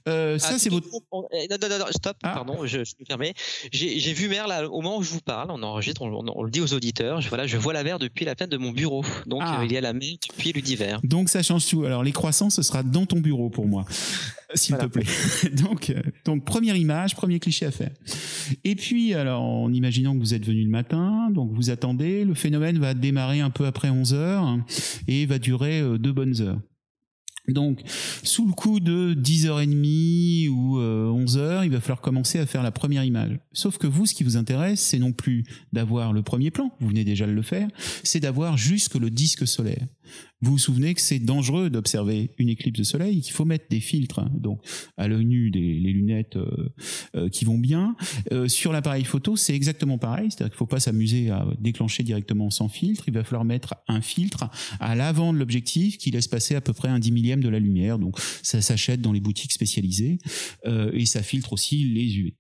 Euh, 0.08 0.38
ça, 0.38 0.54
ah, 0.54 0.60
c'est 0.60 0.70
votre. 0.70 0.88
Eh, 1.34 1.48
non, 1.50 1.58
non, 1.62 1.80
non, 1.80 1.86
stop, 1.92 2.18
ah. 2.24 2.34
pardon, 2.34 2.66
je, 2.66 2.84
je 2.84 2.94
me 3.00 3.06
permets. 3.06 3.34
J'ai 3.72 4.14
vu 4.14 4.28
mer 4.28 4.48
là, 4.48 4.68
au 4.68 4.82
moment 4.82 4.98
où 4.98 5.04
je 5.04 5.12
vous 5.12 5.22
parle, 5.22 5.52
on 5.52 5.62
enregistre, 5.64 6.02
on, 6.02 6.44
le 6.44 6.52
dit 6.52 6.62
aux 6.62 6.74
auditeurs. 6.74 7.22
Je, 7.22 7.30
voilà, 7.30 7.48
je 7.48 7.58
vois 7.58 7.74
la 7.74 7.84
mer 7.84 8.00
depuis 8.00 8.26
la 8.26 8.36
fenêtre 8.36 8.52
de 8.52 8.58
mon 8.58 8.72
bureau. 8.72 9.04
Donc 9.26 9.42
ah. 9.44 9.62
il 9.64 9.72
y 9.72 9.78
a 9.78 9.82
la 9.82 9.94
mer 9.94 10.16
depuis 10.30 10.52
l'univers. 10.52 11.00
Donc 11.04 11.30
ça 11.30 11.44
change 11.44 11.68
tout. 11.68 11.84
Alors 11.86 12.04
les 12.04 12.12
croissants, 12.12 12.50
ce 12.50 12.62
sera 12.62 12.84
dans 12.84 13.06
ton 13.06 13.20
bureau 13.20 13.50
pour 13.50 13.66
moi 13.66 13.86
s'il 14.54 14.78
te 14.78 14.86
plaît. 14.86 15.04
donc, 15.64 15.90
euh, 15.90 16.02
donc 16.26 16.46
première 16.46 16.76
image, 16.76 17.16
premier 17.16 17.40
cliché 17.40 17.66
à 17.66 17.72
faire. 17.72 17.92
Et 18.64 18.76
puis, 18.76 19.14
alors, 19.14 19.44
en 19.44 19.72
imaginant 19.74 20.14
que 20.14 20.20
vous 20.20 20.34
êtes 20.34 20.46
venu 20.46 20.64
le 20.64 20.70
matin, 20.70 21.30
donc 21.32 21.52
vous 21.54 21.70
attendez, 21.70 22.24
le 22.24 22.34
phénomène 22.34 22.80
va 22.80 22.94
démarrer 22.94 23.42
un 23.42 23.50
peu 23.50 23.66
après 23.66 23.90
11 23.90 24.14
heures 24.14 24.58
et 25.08 25.26
va 25.26 25.40
durer 25.40 25.82
euh, 25.82 25.98
deux 25.98 26.14
bonnes 26.14 26.42
heures. 26.42 26.60
Donc, 27.48 27.82
sous 28.24 28.46
le 28.46 28.52
coup 28.52 28.82
de 28.82 29.14
10h30 29.14 30.50
ou 30.50 30.80
11h, 30.80 31.38
euh, 31.38 31.62
il 31.64 31.72
va 31.72 31.80
falloir 31.80 32.02
commencer 32.02 32.40
à 32.40 32.46
faire 32.46 32.62
la 32.62 32.72
première 32.72 33.06
image. 33.06 33.40
Sauf 33.54 33.78
que 33.78 33.88
vous, 33.88 34.06
ce 34.06 34.14
qui 34.14 34.26
vous 34.26 34.36
intéresse, 34.36 34.82
c'est 34.82 35.00
non 35.00 35.14
plus 35.14 35.46
d'avoir 35.72 36.12
le 36.12 36.24
premier 36.24 36.52
plan, 36.52 36.72
vous 36.82 36.90
venez 36.90 37.06
déjà 37.06 37.26
de 37.26 37.32
le 37.32 37.42
faire, 37.42 37.70
c'est 38.04 38.20
d'avoir 38.20 38.58
juste 38.58 39.00
le 39.00 39.10
disque 39.10 39.48
solaire. 39.48 39.88
Vous 40.41 40.52
vous 40.52 40.58
souvenez 40.60 40.93
que 40.93 41.02
c'est 41.02 41.17
dangereux 41.17 41.71
d'observer 41.71 42.32
une 42.38 42.50
éclipse 42.50 42.78
de 42.78 42.84
soleil, 42.84 43.21
qu'il 43.21 43.34
faut 43.34 43.45
mettre 43.45 43.65
des 43.69 43.80
filtres, 43.80 44.19
hein. 44.19 44.32
donc 44.36 44.62
à 44.95 45.08
l'œil 45.08 45.26
nu 45.26 45.50
des 45.50 45.80
les 45.80 45.91
lunettes 45.91 46.36
euh, 46.36 46.69
euh, 47.15 47.30
qui 47.30 47.43
vont 47.43 47.58
bien. 47.58 47.95
Euh, 48.32 48.47
sur 48.47 48.71
l'appareil 48.71 49.04
photo, 49.04 49.36
c'est 49.36 49.56
exactement 49.56 49.97
pareil, 49.97 50.30
c'est-à-dire 50.30 50.52
qu'il 50.52 50.58
faut 50.58 50.67
pas 50.67 50.80
s'amuser 50.80 51.32
à 51.32 51.47
déclencher 51.60 52.04
directement 52.04 52.52
sans 52.52 52.69
filtre. 52.69 53.06
Il 53.08 53.15
va 53.15 53.23
falloir 53.23 53.45
mettre 53.45 53.76
un 53.88 54.02
filtre 54.02 54.50
à 54.80 54.95
l'avant 54.95 55.34
de 55.34 55.39
l'objectif 55.39 55.97
qui 55.97 56.12
laisse 56.12 56.28
passer 56.28 56.54
à 56.54 56.62
peu 56.62 56.73
près 56.73 56.89
un 56.89 57.00
dix 57.00 57.12
millième 57.12 57.41
de 57.41 57.50
la 57.50 57.60
lumière. 57.60 57.97
Donc 57.97 58.19
ça 58.43 58.62
s'achète 58.62 59.02
dans 59.02 59.13
les 59.13 59.19
boutiques 59.19 59.54
spécialisées 59.54 60.19
et 60.65 61.06
ça 61.06 61.23
filtre 61.23 61.54
aussi 61.54 61.84
les 61.84 62.17
UV. 62.17 62.36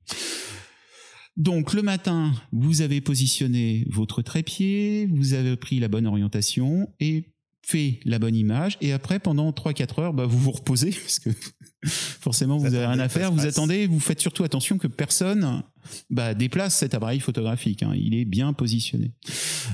Donc 1.35 1.73
le 1.73 1.83
matin, 1.83 2.33
vous 2.51 2.81
avez 2.81 2.99
positionné 2.99 3.85
votre 3.89 4.21
trépied, 4.21 5.07
vous 5.07 5.33
avez 5.33 5.55
pris 5.55 5.79
la 5.79 5.87
bonne 5.87 6.07
orientation 6.07 6.89
et 6.99 7.25
fait 7.67 7.99
la 8.05 8.17
bonne 8.17 8.35
image 8.35 8.77
et 8.79 8.93
après 8.93 9.19
pendant 9.19 9.51
3-4 9.51 10.01
heures 10.01 10.13
bah, 10.13 10.25
vous 10.25 10.37
vous 10.37 10.51
reposez 10.51 10.91
parce 11.01 11.19
que 11.19 11.29
forcément 11.85 12.57
vous, 12.57 12.65
avez 12.65 12.85
rien 12.85 12.99
à 12.99 13.09
faire 13.09 13.31
vous 13.31 13.45
attendez 13.45 13.87
vous 13.87 13.99
faites 13.99 14.21
surtout 14.21 14.45
attention 14.45 14.77
que 14.77 14.87
personne 14.87 15.63
bah, 16.09 16.33
déplace 16.33 16.77
cet 16.77 16.93
appareil 16.93 17.19
photographique 17.19 17.83
hein. 17.83 17.91
il 17.95 18.15
est 18.15 18.25
bien 18.25 18.53
positionné. 18.53 19.13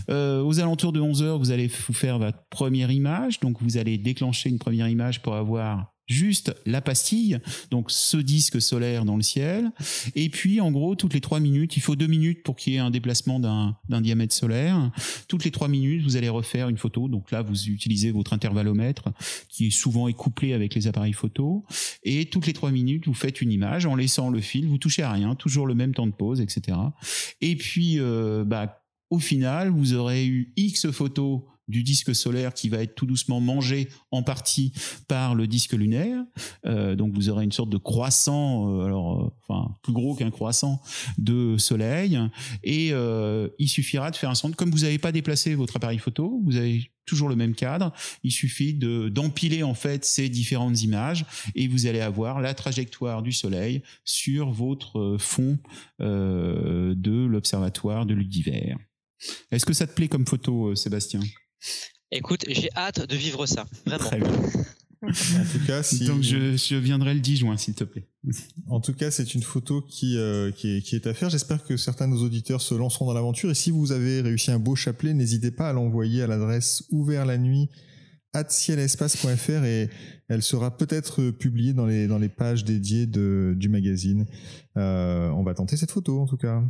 Euh, 0.10 0.42
aux 0.44 0.60
alentours 0.60 0.92
de 0.92 1.00
11 1.00 1.24
heures 1.24 1.40
vous 1.40 1.52
allez 1.52 1.68
vous 1.68 1.94
faire 1.94 2.20
votre 2.20 2.40
première 2.50 2.92
image. 2.92 3.40
Donc 3.40 3.62
vous 3.62 3.78
allez 3.78 3.98
déclencher 3.98 4.50
une 4.50 4.60
première 4.60 4.88
image 4.88 5.22
pour 5.22 5.36
avoir 5.36 5.93
juste 6.08 6.56
la 6.66 6.82
pastille, 6.82 7.40
donc 7.72 7.90
ce 7.92 8.18
disque 8.18 8.62
solaire 8.62 9.06
dans 9.06 9.16
le 9.16 9.24
ciel. 9.24 9.72
Et 10.16 10.30
puis, 10.30 10.60
en 10.60 10.72
gros, 10.72 10.96
toutes 10.96 11.14
les 11.14 11.22
trois 11.22 11.40
minutes, 11.40 11.78
il 11.78 11.82
faut 11.82 11.96
deux 11.96 12.08
minutes 12.08 12.44
pour 12.44 12.56
qu'il 12.56 12.74
y 12.74 12.76
ait 12.76 12.80
un 12.80 12.90
déplacement 12.90 13.40
d'un 13.40 14.02
diamètre 14.02 14.34
solaire. 14.34 14.92
Toutes 15.28 15.46
les 15.46 15.52
trois 15.52 15.68
minutes, 15.68 16.04
vous 16.04 16.18
allez 16.18 16.30
refaire 16.30 16.70
une 16.70 16.78
photo. 16.78 17.08
Donc 17.08 17.32
là, 17.32 17.42
vous 17.42 17.70
utilisez 17.70 18.12
votre 18.12 18.34
intervallomètre, 18.34 19.10
qui 19.50 19.68
est 19.68 19.72
souvent 19.72 20.12
couplé 20.12 20.54
avec 20.54 20.76
les 20.76 20.88
appareils 20.88 21.14
photo. 21.14 21.66
Et 22.04 22.26
toutes 22.26 22.48
les 22.48 22.54
trois 22.54 22.72
minutes, 22.72 23.08
vous 23.08 23.14
faites 23.14 23.42
une 23.42 23.52
image 23.52 23.86
en 23.86 23.96
laissant 23.96 24.30
le 24.30 24.42
fil. 24.42 24.68
Vous 24.68 24.78
touchez 24.78 25.04
à 25.04 25.12
rien, 25.12 25.36
toujours 25.36 25.68
le 25.68 25.76
même 25.76 25.94
temps 25.94 26.08
de 26.08 26.12
pause, 26.12 26.42
etc. 26.42 26.78
Et 27.42 27.56
puis, 27.56 28.00
euh, 28.00 28.44
bah, 28.46 28.84
au 29.10 29.20
final, 29.20 29.70
vous 29.70 29.94
aurez 29.94 30.26
eu 30.26 30.54
X 30.58 30.92
photos 30.92 31.42
du 31.68 31.84
disque 31.84 32.14
solaire 32.14 32.54
qui 32.54 32.70
va 32.70 32.80
être 32.80 32.96
tout 32.96 33.06
doucement 33.06 33.40
mangé 33.40 33.90
en 34.12 34.24
partie 34.24 34.74
par 35.08 35.36
le 35.36 35.48
disque 35.48 35.74
lunaire. 35.74 36.24
Euh, 36.66 36.96
donc 36.96 37.14
vous 37.14 37.30
aurez 37.30 37.44
une 37.44 37.52
sorte 37.52 37.70
de 37.70 37.78
croissant, 37.78 38.70
euh, 38.70 38.86
alors 38.86 39.22
euh, 39.22 39.34
enfin 39.48 39.76
plus 39.82 39.94
gros 39.94 40.16
qu'un 40.16 40.32
croissant 40.32 40.82
de 41.18 41.58
soleil. 41.58 42.20
Et 42.64 42.94
il 43.60 43.70
suffira 43.70 44.12
de 44.12 44.16
faire 44.16 44.30
un 44.30 44.36
centre. 44.36 44.56
Comme 44.56 44.72
vous 44.72 44.80
n'avez 44.80 44.98
pas 44.98 45.12
déplacé 45.12 45.56
votre 45.56 45.76
appareil 45.78 46.00
photo, 46.00 46.42
vous 46.44 46.56
avez 46.56 46.92
toujours 47.06 47.30
le 47.30 47.36
même 47.36 47.54
cadre. 47.54 47.92
Il 48.24 48.32
suffit 48.32 48.74
de 48.74 49.10
d'empiler 49.10 49.64
en 49.64 49.74
fait 49.74 50.06
ces 50.06 50.30
différentes 50.30 50.82
images 50.82 51.26
et 51.56 51.68
vous 51.68 51.86
allez 51.86 52.00
avoir 52.00 52.42
la 52.42 52.54
trajectoire 52.54 53.22
du 53.22 53.32
soleil 53.32 53.82
sur 54.06 54.52
votre 54.52 55.18
fond 55.20 55.58
de 56.00 57.26
l'observatoire 57.26 58.06
de 58.06 58.14
l'univers. 58.14 58.78
Est-ce 59.52 59.66
que 59.66 59.74
ça 59.74 59.88
te 59.88 59.94
plaît 59.94 60.08
comme 60.08 60.26
photo, 60.26 60.76
Sébastien? 60.76 61.22
Écoute, 62.12 62.46
j'ai 62.48 62.70
hâte 62.76 63.08
de 63.08 63.16
vivre 63.16 63.46
ça, 63.46 63.66
vraiment. 63.86 64.06
Très 64.06 64.20
bien. 64.20 64.32
En 65.04 65.44
tout 65.52 65.66
cas, 65.68 65.84
si... 65.84 66.06
Donc 66.06 66.22
je, 66.22 66.76
viendrai 66.76 67.14
le 67.14 67.20
10 67.20 67.36
juin, 67.36 67.58
s'il 67.58 67.74
te 67.74 67.84
plaît. 67.84 68.08
En 68.70 68.80
tout 68.80 68.94
cas, 68.94 69.12
c'est 69.12 69.36
une 69.36 69.44
photo 69.44 69.82
qui, 69.82 70.18
euh, 70.18 70.50
qui, 70.52 70.78
est, 70.78 71.08
à 71.08 71.14
faire. 71.14 71.30
J'espère 71.30 71.62
que 71.66 71.76
certains 71.76 72.08
de 72.08 72.14
nos 72.14 72.24
auditeurs 72.24 72.62
se 72.62 72.74
lanceront 72.74 73.08
dans 73.08 73.14
l'aventure. 73.14 73.52
Et 73.52 73.54
si 73.54 73.70
vous 73.70 73.92
avez 73.92 74.22
réussi 74.22 74.52
un 74.52 74.60
beau 74.60 74.76
chapelet, 74.76 75.14
n'hésitez 75.14 75.52
pas 75.52 75.68
à 75.68 75.74
l'envoyer 75.74 76.22
à 76.22 76.28
l'adresse 76.28 76.86
ouvert 76.90 77.26
la 77.26 77.38
nuit 77.38 77.68
cielespace.fr 78.50 79.64
et 79.64 79.90
elle 80.28 80.42
sera 80.42 80.76
peut-être 80.76 81.30
publiée 81.32 81.74
dans 81.74 81.86
les, 81.86 82.08
dans 82.08 82.18
les 82.18 82.30
pages 82.30 82.64
dédiées 82.64 83.06
de, 83.06 83.54
du 83.56 83.70
magazine. 83.70 84.26
Euh, 84.78 85.30
on 85.30 85.44
va 85.44 85.54
tenter 85.54 85.78
cette 85.78 85.92
photo 85.92 86.20
en 86.20 86.26
tout 86.26 86.38
cas. 86.38 86.64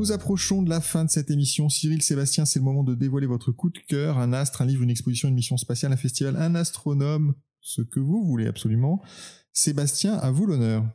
Nous 0.00 0.12
approchons 0.12 0.62
de 0.62 0.70
la 0.70 0.80
fin 0.80 1.04
de 1.04 1.10
cette 1.10 1.30
émission. 1.30 1.68
Cyril, 1.68 2.00
Sébastien, 2.00 2.46
c'est 2.46 2.58
le 2.58 2.64
moment 2.64 2.84
de 2.84 2.94
dévoiler 2.94 3.26
votre 3.26 3.52
coup 3.52 3.68
de 3.68 3.80
cœur, 3.86 4.16
un 4.16 4.32
astre, 4.32 4.62
un 4.62 4.64
livre, 4.64 4.82
une 4.82 4.88
exposition, 4.88 5.28
une 5.28 5.34
mission 5.34 5.58
spatiale, 5.58 5.92
un 5.92 5.98
festival, 5.98 6.36
un 6.36 6.54
astronome, 6.54 7.34
ce 7.60 7.82
que 7.82 8.00
vous 8.00 8.24
voulez 8.24 8.46
absolument. 8.46 9.02
Sébastien, 9.52 10.14
à 10.14 10.30
vous 10.30 10.46
l'honneur. 10.46 10.86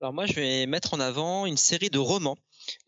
Alors 0.00 0.14
moi, 0.14 0.24
je 0.24 0.32
vais 0.32 0.64
mettre 0.64 0.94
en 0.94 1.00
avant 1.00 1.44
une 1.44 1.58
série 1.58 1.90
de 1.90 1.98
romans 1.98 2.38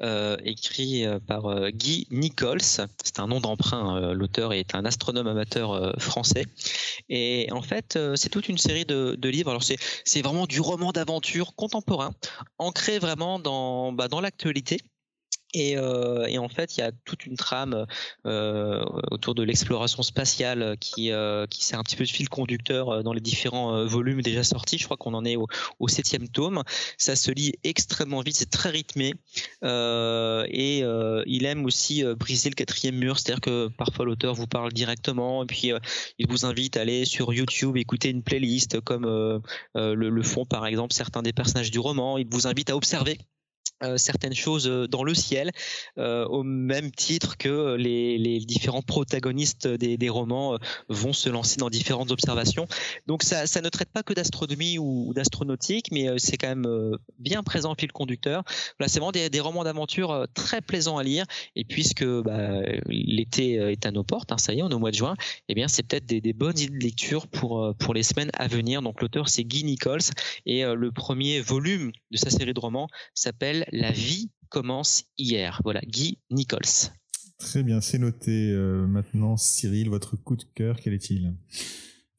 euh, 0.03 0.37
écrit 0.45 1.05
euh, 1.05 1.19
par 1.19 1.47
euh, 1.47 1.71
Guy 1.71 2.07
Nichols. 2.11 2.61
C'est 2.63 3.19
un 3.19 3.27
nom 3.27 3.41
d'emprunt. 3.41 4.13
L'auteur 4.13 4.53
est 4.53 4.75
un 4.75 4.85
astronome 4.85 5.27
amateur 5.27 5.95
français. 5.99 6.45
Et 7.09 7.49
en 7.53 7.63
fait, 7.63 7.99
c'est 8.15 8.29
toute 8.29 8.49
une 8.49 8.59
série 8.59 8.85
de, 8.85 9.29
livres. 9.29 9.51
Alors 9.51 9.63
c'est 9.63 10.23
vraiment 10.23 10.47
du 10.47 10.61
roman 10.61 10.93
d'aventure 10.93 11.55
contemporain, 11.55 12.13
ancré 12.59 12.99
vraiment 12.99 13.39
dans, 13.39 13.93
bah, 13.93 14.09
dans 14.09 14.21
l'actualité. 14.21 14.79
Euh, 15.57 16.27
et, 16.27 16.39
en 16.39 16.49
fait, 16.49 16.77
il 16.77 16.81
y 16.81 16.83
a 16.83 16.93
toute 17.05 17.27
une 17.27 17.37
trame 17.37 17.87
euh, 18.27 18.85
autour 19.11 19.35
de 19.35 19.43
l'exploration 19.43 20.03
spatiale 20.03 20.77
qui, 20.79 21.11
euh, 21.11 21.47
qui 21.47 21.65
sert 21.65 21.79
un 21.79 21.83
petit 21.83 21.97
peu 21.97 22.05
de 22.05 22.11
fil 22.11 22.29
conducteur 22.29 23.03
dans 23.03 23.13
les 23.13 23.21
différents 23.21 23.85
volumes 23.87 24.21
déjà 24.23 24.45
sortis. 24.45 24.79
Je 24.79 24.85
crois 24.85 24.97
qu'on 24.97 25.15
en 25.15 25.25
est 25.25 25.37
au, 25.37 25.89
septième 25.89 26.29
tome. 26.29 26.63
Ça 26.99 27.17
se 27.17 27.31
lit 27.31 27.55
extrêmement 27.65 28.21
vite, 28.21 28.37
c'est 28.37 28.51
très 28.51 28.71
rythmé. 28.71 29.15
et 29.63 30.79
il 31.27 31.45
aime 31.47 31.65
aussi 31.65 32.05
briser 32.05 32.51
le 32.51 32.55
quatrième 32.55 32.97
mur, 32.97 33.19
c'est-à-dire 33.19 33.41
que 33.41 33.69
parfois 33.69 34.05
l'auteur 34.05 34.35
vous 34.35 34.47
parle 34.47 34.73
directement 34.73 35.43
et 35.43 35.47
puis 35.47 35.73
il 36.19 36.29
vous 36.29 36.45
invite 36.45 36.77
à 36.77 36.83
aller 36.83 37.05
sur 37.05 37.33
YouTube 37.33 37.77
écouter 37.77 38.11
une 38.11 38.23
playlist 38.23 38.81
comme 38.81 39.07
le, 39.75 39.93
le 39.95 40.23
font 40.23 40.45
par 40.45 40.67
exemple 40.67 40.93
certains 40.93 41.23
des 41.23 41.33
personnages 41.33 41.71
du 41.71 41.79
roman. 41.79 42.19
Il 42.19 42.27
vous 42.31 42.47
invite 42.47 42.71
à 42.71 42.77
observer 42.77 43.19
euh, 43.85 43.97
certaines 43.97 44.35
choses 44.35 44.67
euh, 44.67 44.89
dans 44.89 45.05
le 45.05 45.15
ciel, 45.15 45.53
euh, 45.99 46.27
au 46.27 46.43
même 46.43 46.91
titre 46.91 47.37
que 47.37 47.77
les, 47.77 48.41
différents 48.41 48.83
protagonistes 48.83 49.69
des, 49.69 50.09
romans 50.09 50.59
vont 50.89 51.13
se 51.13 51.29
lancer 51.29 51.59
dans 51.59 51.71
différentes 51.71 52.11
observations. 52.11 52.67
Donc 53.07 53.23
ça, 53.23 53.45
ne 53.61 53.69
traite 53.69 53.91
pas 53.91 54.03
que 54.03 54.15
d'astronomie 54.15 54.79
ou, 54.79 55.13
d'astronautique, 55.15 55.89
mais 55.93 56.09
c'est 56.19 56.37
quand 56.37 56.49
même 56.49 56.97
bien 57.19 57.43
présent 57.43 57.73
au 57.73 57.75
fil 57.75 57.93
conducteur. 57.93 58.43
Là, 58.81 58.89
c'est 58.89 59.01
vraiment 59.01 59.13
des, 59.13 59.41
romans 59.41 59.65
d'aventure 59.65 60.27
très 60.35 60.61
plaisants 60.61 60.97
à 60.97 61.03
lire. 61.03 61.25
Et 61.57 61.65
puisque 61.65 62.05
bah, 62.05 62.61
l'été 62.87 63.55
est 63.55 63.85
à 63.85 63.91
nos 63.91 64.05
portes, 64.05 64.33
hein, 64.33 64.39
ça 64.39 64.55
y 64.55 64.61
est, 64.61 64.63
on 64.63 64.71
est 64.71 64.75
au 64.75 64.79
mois 64.79 64.91
de 64.91 64.97
juin, 64.97 65.15
eh 65.49 65.55
bien 65.55 65.69
c'est 65.69 65.83
peut-être 65.83 66.07
des, 66.07 66.33
bonnes 66.33 66.59
idées 66.59 66.79
de 66.79 66.85
lecture 66.85 67.27
pour, 67.27 67.75
pour 67.79 67.93
les 67.93 68.03
semaines 68.03 68.31
à 68.35 68.49
venir. 68.49 68.81
Donc 68.83 69.03
l'auteur 69.03 69.29
c'est 69.29 69.45
Guy 69.45 69.65
Nichols 69.65 70.11
et 70.47 70.65
le 70.65 70.91
premier 70.91 71.41
volume 71.41 71.93
de 72.11 72.17
sa 72.17 72.31
série 72.31 72.55
de 72.55 72.61
romans 72.61 72.89
s'appelle 73.15 73.68
la 73.73 73.93
vie 73.93 74.31
commence 74.49 75.05
hier. 75.17 75.61
Voilà, 75.65 75.81
Guy 75.81 76.19
Nichols. 76.31 76.91
Très 77.39 77.63
bien, 77.63 77.81
c'est 77.81 77.99
noté. 77.99 78.51
Euh, 78.51 78.87
maintenant, 78.87 79.37
Cyril, 79.37 79.89
votre 79.89 80.17
coup 80.17 80.37
de 80.37 80.45
cœur, 80.55 80.81
quel 80.81 80.93
est-il? 80.93 81.35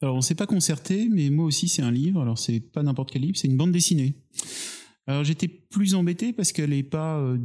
Alors, 0.00 0.16
on 0.16 0.22
s'est 0.22 0.34
pas 0.34 0.46
concerté, 0.46 1.08
mais 1.10 1.28
moi 1.28 1.44
aussi, 1.44 1.68
c'est 1.68 1.82
un 1.82 1.90
livre. 1.90 2.22
Alors, 2.22 2.38
c'est 2.38 2.60
pas 2.60 2.82
n'importe 2.82 3.10
quel 3.10 3.22
livre, 3.22 3.36
c'est 3.36 3.48
une 3.48 3.56
bande 3.56 3.72
dessinée. 3.72 4.14
Alors, 5.06 5.24
j'étais 5.24 5.48
plus 5.48 5.94
embêté 5.94 6.32
parce 6.32 6.52
qu'elle 6.52 6.70
n'est 6.70 6.82
pas 6.82 7.18
euh, 7.18 7.36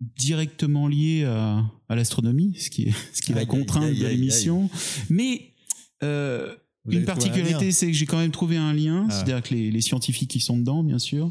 directement 0.00 0.88
liée 0.88 1.24
à, 1.24 1.64
l'astronomie, 1.88 2.56
ce 2.58 2.70
qui 2.70 2.84
est, 2.84 2.94
ce 3.12 3.22
qui 3.22 3.32
est 3.32 3.36
la 3.36 3.46
contrainte 3.46 3.94
de 3.94 4.06
l'émission. 4.06 4.68
Mais 5.08 5.54
euh, 6.02 6.54
une 6.88 7.04
particularité, 7.04 7.72
c'est 7.72 7.86
que 7.86 7.92
j'ai 7.92 8.06
quand 8.06 8.18
même 8.18 8.30
trouvé 8.30 8.56
un 8.56 8.72
lien, 8.72 9.06
ah. 9.08 9.12
c'est-à-dire 9.12 9.42
que 9.42 9.54
les, 9.54 9.80
scientifiques 9.80 10.30
qui 10.30 10.40
sont 10.40 10.58
dedans, 10.58 10.82
bien 10.82 10.98
sûr, 10.98 11.30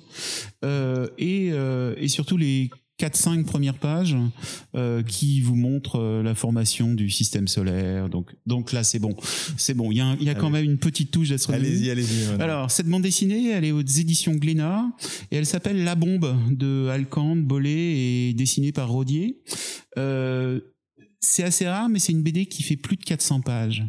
euh, 0.63 1.07
et, 1.17 1.49
euh, 1.51 1.95
et 1.97 2.07
surtout 2.07 2.37
les 2.37 2.69
4-5 2.99 3.43
premières 3.43 3.77
pages 3.77 4.15
euh, 4.75 5.03
qui 5.03 5.41
vous 5.41 5.55
montrent 5.55 5.99
euh, 5.99 6.23
la 6.23 6.33
formation 6.33 6.93
du 6.93 7.09
système 7.09 7.47
solaire. 7.47 8.09
Donc, 8.09 8.33
donc 8.45 8.71
là, 8.71 8.83
c'est 8.83 8.99
bon. 8.99 9.15
C'est 9.57 9.73
bon. 9.73 9.91
Il 9.91 9.97
y 9.97 10.01
a, 10.01 10.15
il 10.19 10.25
y 10.25 10.29
a 10.29 10.35
quand 10.35 10.49
même 10.49 10.63
une 10.63 10.77
petite 10.77 11.11
touche 11.11 11.29
d'astronomie. 11.29 11.67
Allez-y, 11.67 11.89
allez-y. 11.89 12.41
Alors, 12.41 12.71
cette 12.71 12.87
bande 12.87 13.01
dessinée, 13.01 13.49
elle 13.49 13.65
est 13.65 13.71
aux 13.71 13.81
éditions 13.81 14.33
Glénat 14.33 14.89
et 15.31 15.35
elle 15.35 15.45
s'appelle 15.45 15.83
La 15.83 15.95
Bombe 15.95 16.35
de 16.51 16.87
Alcande, 16.87 17.43
Bollet 17.43 18.29
et 18.29 18.33
dessinée 18.33 18.71
par 18.71 18.89
Rodier. 18.89 19.41
Euh, 19.97 20.61
c'est 21.19 21.43
assez 21.43 21.67
rare, 21.67 21.89
mais 21.89 21.99
c'est 21.99 22.13
une 22.13 22.23
BD 22.23 22.45
qui 22.45 22.63
fait 22.63 22.77
plus 22.77 22.95
de 22.95 23.03
400 23.03 23.41
pages. 23.41 23.83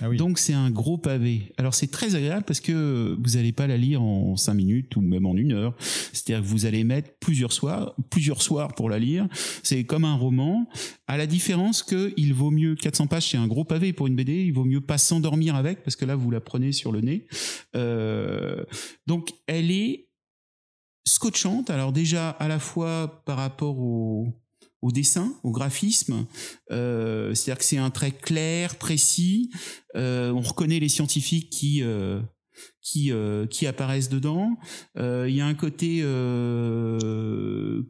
Ah 0.00 0.08
Donc 0.08 0.38
c'est 0.38 0.52
un 0.52 0.70
gros 0.70 0.98
pavé. 0.98 1.52
Alors 1.56 1.74
c'est 1.74 1.90
très 1.90 2.14
agréable 2.14 2.44
parce 2.46 2.60
que 2.60 3.16
vous 3.22 3.36
n'allez 3.36 3.52
pas 3.52 3.66
la 3.66 3.76
lire 3.76 4.02
en 4.02 4.36
5 4.36 4.54
minutes 4.54 4.96
ou 4.96 5.00
même 5.00 5.26
en 5.26 5.36
une 5.36 5.52
heure. 5.52 5.74
C'est-à-dire 6.12 6.42
que 6.42 6.48
vous 6.48 6.66
allez 6.66 6.84
mettre 6.84 7.10
plusieurs 7.20 7.52
soirs, 7.52 7.94
plusieurs 8.10 8.42
soirs 8.42 8.74
pour 8.74 8.88
la 8.90 8.98
lire. 8.98 9.28
C'est 9.62 9.84
comme 9.84 10.04
un 10.04 10.16
roman, 10.16 10.68
à 11.06 11.16
la 11.16 11.26
différence 11.26 11.82
que 11.82 12.12
il 12.16 12.34
vaut 12.34 12.50
mieux 12.50 12.74
400 12.74 13.06
pages, 13.06 13.30
c'est 13.30 13.36
un 13.36 13.46
gros 13.46 13.64
pavé 13.64 13.92
pour 13.92 14.06
une 14.06 14.16
BD. 14.16 14.44
Il 14.44 14.52
vaut 14.52 14.64
mieux 14.64 14.80
pas 14.80 14.98
s'endormir 14.98 15.54
avec 15.54 15.82
parce 15.82 15.96
que 15.96 16.04
là 16.04 16.16
vous 16.16 16.30
la 16.30 16.40
prenez 16.40 16.72
sur 16.72 16.92
le 16.92 17.00
nez. 17.00 17.26
Euh, 17.76 18.64
donc 19.06 19.30
elle 19.46 19.70
est 19.70 20.08
scotchante. 21.06 21.70
Alors 21.70 21.92
déjà 21.92 22.30
à 22.30 22.48
la 22.48 22.58
fois 22.58 23.22
par 23.26 23.36
rapport 23.36 23.78
au 23.78 24.28
au 24.84 24.92
dessin, 24.92 25.32
au 25.42 25.50
graphisme. 25.50 26.26
Euh, 26.70 27.32
c'est-à-dire 27.32 27.58
que 27.58 27.64
c'est 27.64 27.78
un 27.78 27.88
trait 27.88 28.12
clair, 28.12 28.76
précis. 28.76 29.50
Euh, 29.96 30.30
on 30.30 30.42
reconnaît 30.42 30.78
les 30.78 30.90
scientifiques 30.90 31.48
qui 31.48 31.82
euh, 31.82 32.20
qui 32.82 33.10
qui 33.50 33.66
apparaissent 33.66 34.10
dedans. 34.10 34.56
Il 34.96 35.34
y 35.34 35.40
a 35.40 35.46
un 35.46 35.54
côté 35.54 36.02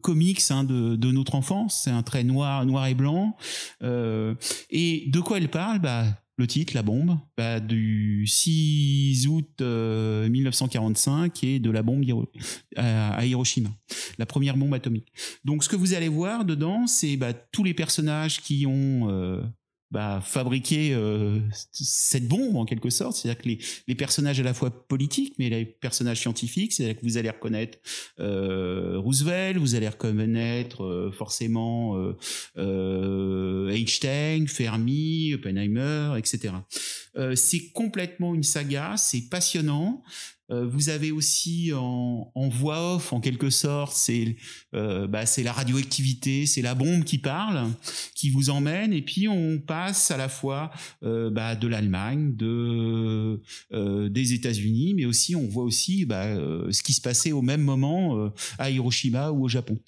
comics 0.02 0.40
hein, 0.50 0.62
de, 0.62 0.94
de 0.94 1.10
notre 1.10 1.34
enfance. 1.34 1.82
C'est 1.82 1.90
un 1.90 2.04
trait 2.04 2.22
noir, 2.22 2.64
noir 2.64 2.86
et 2.86 2.94
blanc. 2.94 3.36
et 3.82 5.04
de 5.08 5.20
quoi 5.20 5.38
elle 5.38 5.50
parle? 5.50 5.80
Bah 5.80 6.06
le 6.36 6.46
titre, 6.46 6.74
la 6.74 6.82
bombe, 6.82 7.16
bah, 7.36 7.60
du 7.60 8.26
6 8.26 9.28
août 9.28 9.60
1945 9.60 11.44
et 11.44 11.58
de 11.58 11.70
la 11.70 11.82
bombe 11.82 12.04
à 12.76 13.24
Hiroshima, 13.24 13.70
la 14.18 14.26
première 14.26 14.56
bombe 14.56 14.74
atomique. 14.74 15.12
Donc 15.44 15.62
ce 15.62 15.68
que 15.68 15.76
vous 15.76 15.94
allez 15.94 16.08
voir 16.08 16.44
dedans, 16.44 16.86
c'est 16.86 17.16
bah, 17.16 17.32
tous 17.32 17.62
les 17.64 17.74
personnages 17.74 18.40
qui 18.40 18.66
ont 18.66 19.08
euh, 19.10 19.42
bah, 19.94 20.20
fabriquer 20.20 20.92
euh, 20.92 21.38
cette 21.70 22.26
bombe 22.26 22.56
en 22.56 22.64
quelque 22.64 22.90
sorte. 22.90 23.14
C'est-à-dire 23.14 23.40
que 23.40 23.48
les, 23.86 23.94
personnages 23.94 24.40
à 24.40 24.42
la 24.42 24.52
fois 24.52 24.70
politiques, 24.88 25.34
mais 25.38 25.48
les 25.48 25.64
personnages 25.64 26.18
scientifiques, 26.18 26.72
c'est-à-dire 26.72 27.00
que 27.00 27.06
vous 27.06 27.16
allez 27.16 27.30
reconnaître 27.30 27.78
euh, 28.18 28.98
Roosevelt, 28.98 29.56
vous 29.56 29.76
allez 29.76 29.86
reconnaître 29.88 30.82
euh, 30.82 31.12
forcément 31.12 31.96
Einstein, 32.56 34.48
Fermi, 34.48 35.32
Oppenheimer, 35.34 36.14
etc. 36.18 36.54
c'est 37.36 37.68
complètement 37.68 38.34
une 38.34 38.42
saga, 38.42 38.96
c'est 38.96 39.28
passionnant. 39.30 40.02
Euh, 40.50 40.66
vous 40.66 40.90
avez 40.90 41.10
aussi 41.10 41.72
en, 41.72 42.48
voix 42.50 42.96
off, 42.96 43.12
en 43.12 43.20
quelque 43.20 43.50
sorte, 43.50 43.94
c'est 43.94 44.36
euh, 44.74 45.06
bah, 45.06 45.26
c'est 45.26 45.42
la 45.42 45.52
radioactivité, 45.52 46.46
c'est 46.46 46.62
la 46.62 46.74
bombe 46.74 47.04
qui 47.04 47.18
parle, 47.18 47.70
qui 48.14 48.30
vous 48.30 48.50
emmène, 48.50 48.92
et 48.92 49.02
puis 49.02 49.26
on 49.26 49.58
passe 49.58 50.10
à 50.10 50.16
la 50.16 50.28
fois 50.28 50.70
euh, 51.02 51.30
bah, 51.30 51.56
de 51.56 51.66
l'Allemagne, 51.66 52.36
de 52.36 53.40
des 53.70 54.32
États-Unis, 54.32 54.94
mais 54.94 55.04
aussi 55.04 55.34
on 55.34 55.46
voit 55.48 55.64
aussi 55.64 56.04
bah, 56.04 56.34
ce 56.70 56.82
qui 56.82 56.92
se 56.92 57.00
passait 57.00 57.32
au 57.32 57.42
même 57.42 57.62
moment 57.62 58.30
à 58.58 58.70
Hiroshima 58.70 59.30
ou 59.30 59.44
au 59.44 59.48
Japon. 59.48 59.78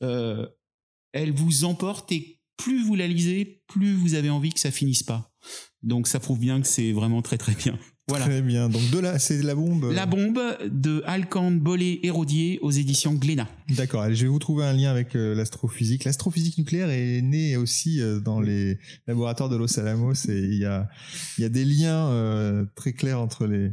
elle 0.00 1.32
vous 1.32 1.64
emporte 1.64 2.12
et 2.12 2.40
plus 2.56 2.84
vous 2.84 2.94
la 2.94 3.08
lisez, 3.08 3.62
plus 3.66 3.94
vous 3.94 4.14
avez 4.14 4.30
envie 4.30 4.52
que 4.52 4.60
ça 4.60 4.70
finisse 4.70 5.02
pas. 5.02 5.32
Donc 5.82 6.06
ça 6.06 6.20
prouve 6.20 6.38
bien 6.38 6.60
que 6.60 6.66
c'est 6.66 6.92
vraiment 6.92 7.22
très 7.22 7.38
très 7.38 7.54
bien. 7.54 7.78
Voilà. 8.08 8.24
Très 8.24 8.42
bien. 8.42 8.68
Donc 8.68 8.90
de 8.90 8.98
là, 8.98 9.18
c'est 9.20 9.42
la 9.42 9.54
bombe. 9.54 9.92
La 9.92 10.06
bombe 10.06 10.40
de 10.68 11.02
Alcan 11.06 11.52
Bollet 11.52 12.00
et 12.02 12.10
Rodier 12.10 12.58
aux 12.60 12.72
éditions 12.72 13.14
Glénat. 13.14 13.48
D'accord. 13.70 14.12
Je 14.12 14.22
vais 14.22 14.28
vous 14.28 14.40
trouver 14.40 14.64
un 14.64 14.72
lien 14.72 14.90
avec 14.90 15.14
euh, 15.14 15.36
l'astrophysique. 15.36 16.04
L'astrophysique 16.04 16.58
nucléaire 16.58 16.90
est 16.90 17.22
née 17.22 17.56
aussi 17.56 18.00
euh, 18.00 18.18
dans 18.18 18.40
les 18.40 18.78
laboratoires 19.06 19.48
de 19.48 19.56
Los 19.56 19.78
Alamos 19.78 20.14
et 20.28 20.36
il 20.36 20.58
y 20.58 20.64
a, 20.64 20.88
il 21.38 21.42
y 21.42 21.44
a 21.44 21.48
des 21.48 21.64
liens 21.64 22.08
euh, 22.08 22.64
très 22.74 22.92
clairs 22.92 23.20
entre 23.20 23.46
les, 23.46 23.72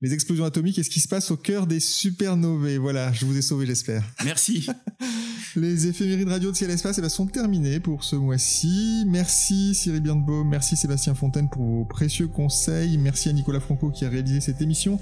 les 0.00 0.14
explosions 0.14 0.44
atomiques 0.44 0.78
et 0.78 0.82
ce 0.82 0.90
qui 0.90 1.00
se 1.00 1.08
passe 1.08 1.30
au 1.30 1.36
cœur 1.36 1.66
des 1.66 1.80
supernovae. 1.80 2.78
Voilà, 2.78 3.12
je 3.12 3.24
vous 3.24 3.36
ai 3.36 3.42
sauvé, 3.42 3.66
j'espère. 3.66 4.04
Merci. 4.24 4.66
les 5.56 5.88
éphémérides 5.88 6.28
radio 6.28 6.50
de 6.52 6.56
ciel 6.56 6.70
et 6.70 6.74
espace 6.74 6.98
eh 6.98 7.02
ben, 7.02 7.08
sont 7.08 7.26
terminées 7.26 7.80
pour 7.80 8.04
ce 8.04 8.14
mois-ci. 8.14 9.04
Merci 9.08 9.74
Cyril 9.74 10.00
Birnbaum, 10.00 10.48
merci 10.48 10.76
Sébastien 10.76 11.14
Fontaine 11.14 11.48
pour 11.48 11.64
vos 11.64 11.84
précieux 11.84 12.28
conseils. 12.28 12.96
Merci 12.98 13.28
à 13.28 13.32
Nicolas 13.32 13.60
Franco 13.60 13.90
qui 13.90 14.04
a 14.04 14.08
réalisé 14.08 14.40
cette 14.40 14.60
émission. 14.60 15.00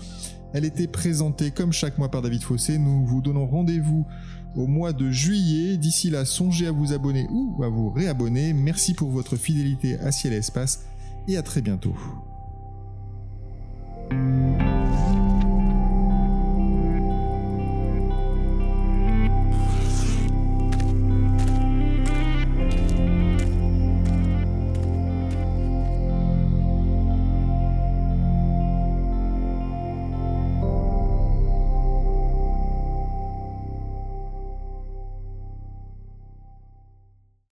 Elle 0.54 0.64
était 0.64 0.86
présentée 0.86 1.50
comme 1.50 1.72
chaque 1.72 1.98
mois 1.98 2.10
par 2.10 2.22
David 2.22 2.42
Fossé. 2.42 2.78
Nous 2.78 3.04
vous 3.04 3.20
donnons 3.20 3.46
rendez-vous 3.46 4.06
au 4.54 4.66
mois 4.66 4.94
de 4.94 5.10
juillet. 5.10 5.76
D'ici 5.76 6.08
là, 6.08 6.24
songez 6.24 6.68
à 6.68 6.72
vous 6.72 6.94
abonner 6.94 7.26
ou 7.30 7.62
à 7.62 7.68
vous 7.68 7.90
réabonner. 7.90 8.54
Merci 8.54 8.94
pour 8.94 9.10
votre 9.10 9.36
fidélité 9.36 9.98
à 9.98 10.12
Ciel 10.12 10.32
et 10.32 10.36
Espace 10.36 10.86
et 11.28 11.36
à 11.36 11.42
très 11.42 11.60
bientôt. 11.60 11.94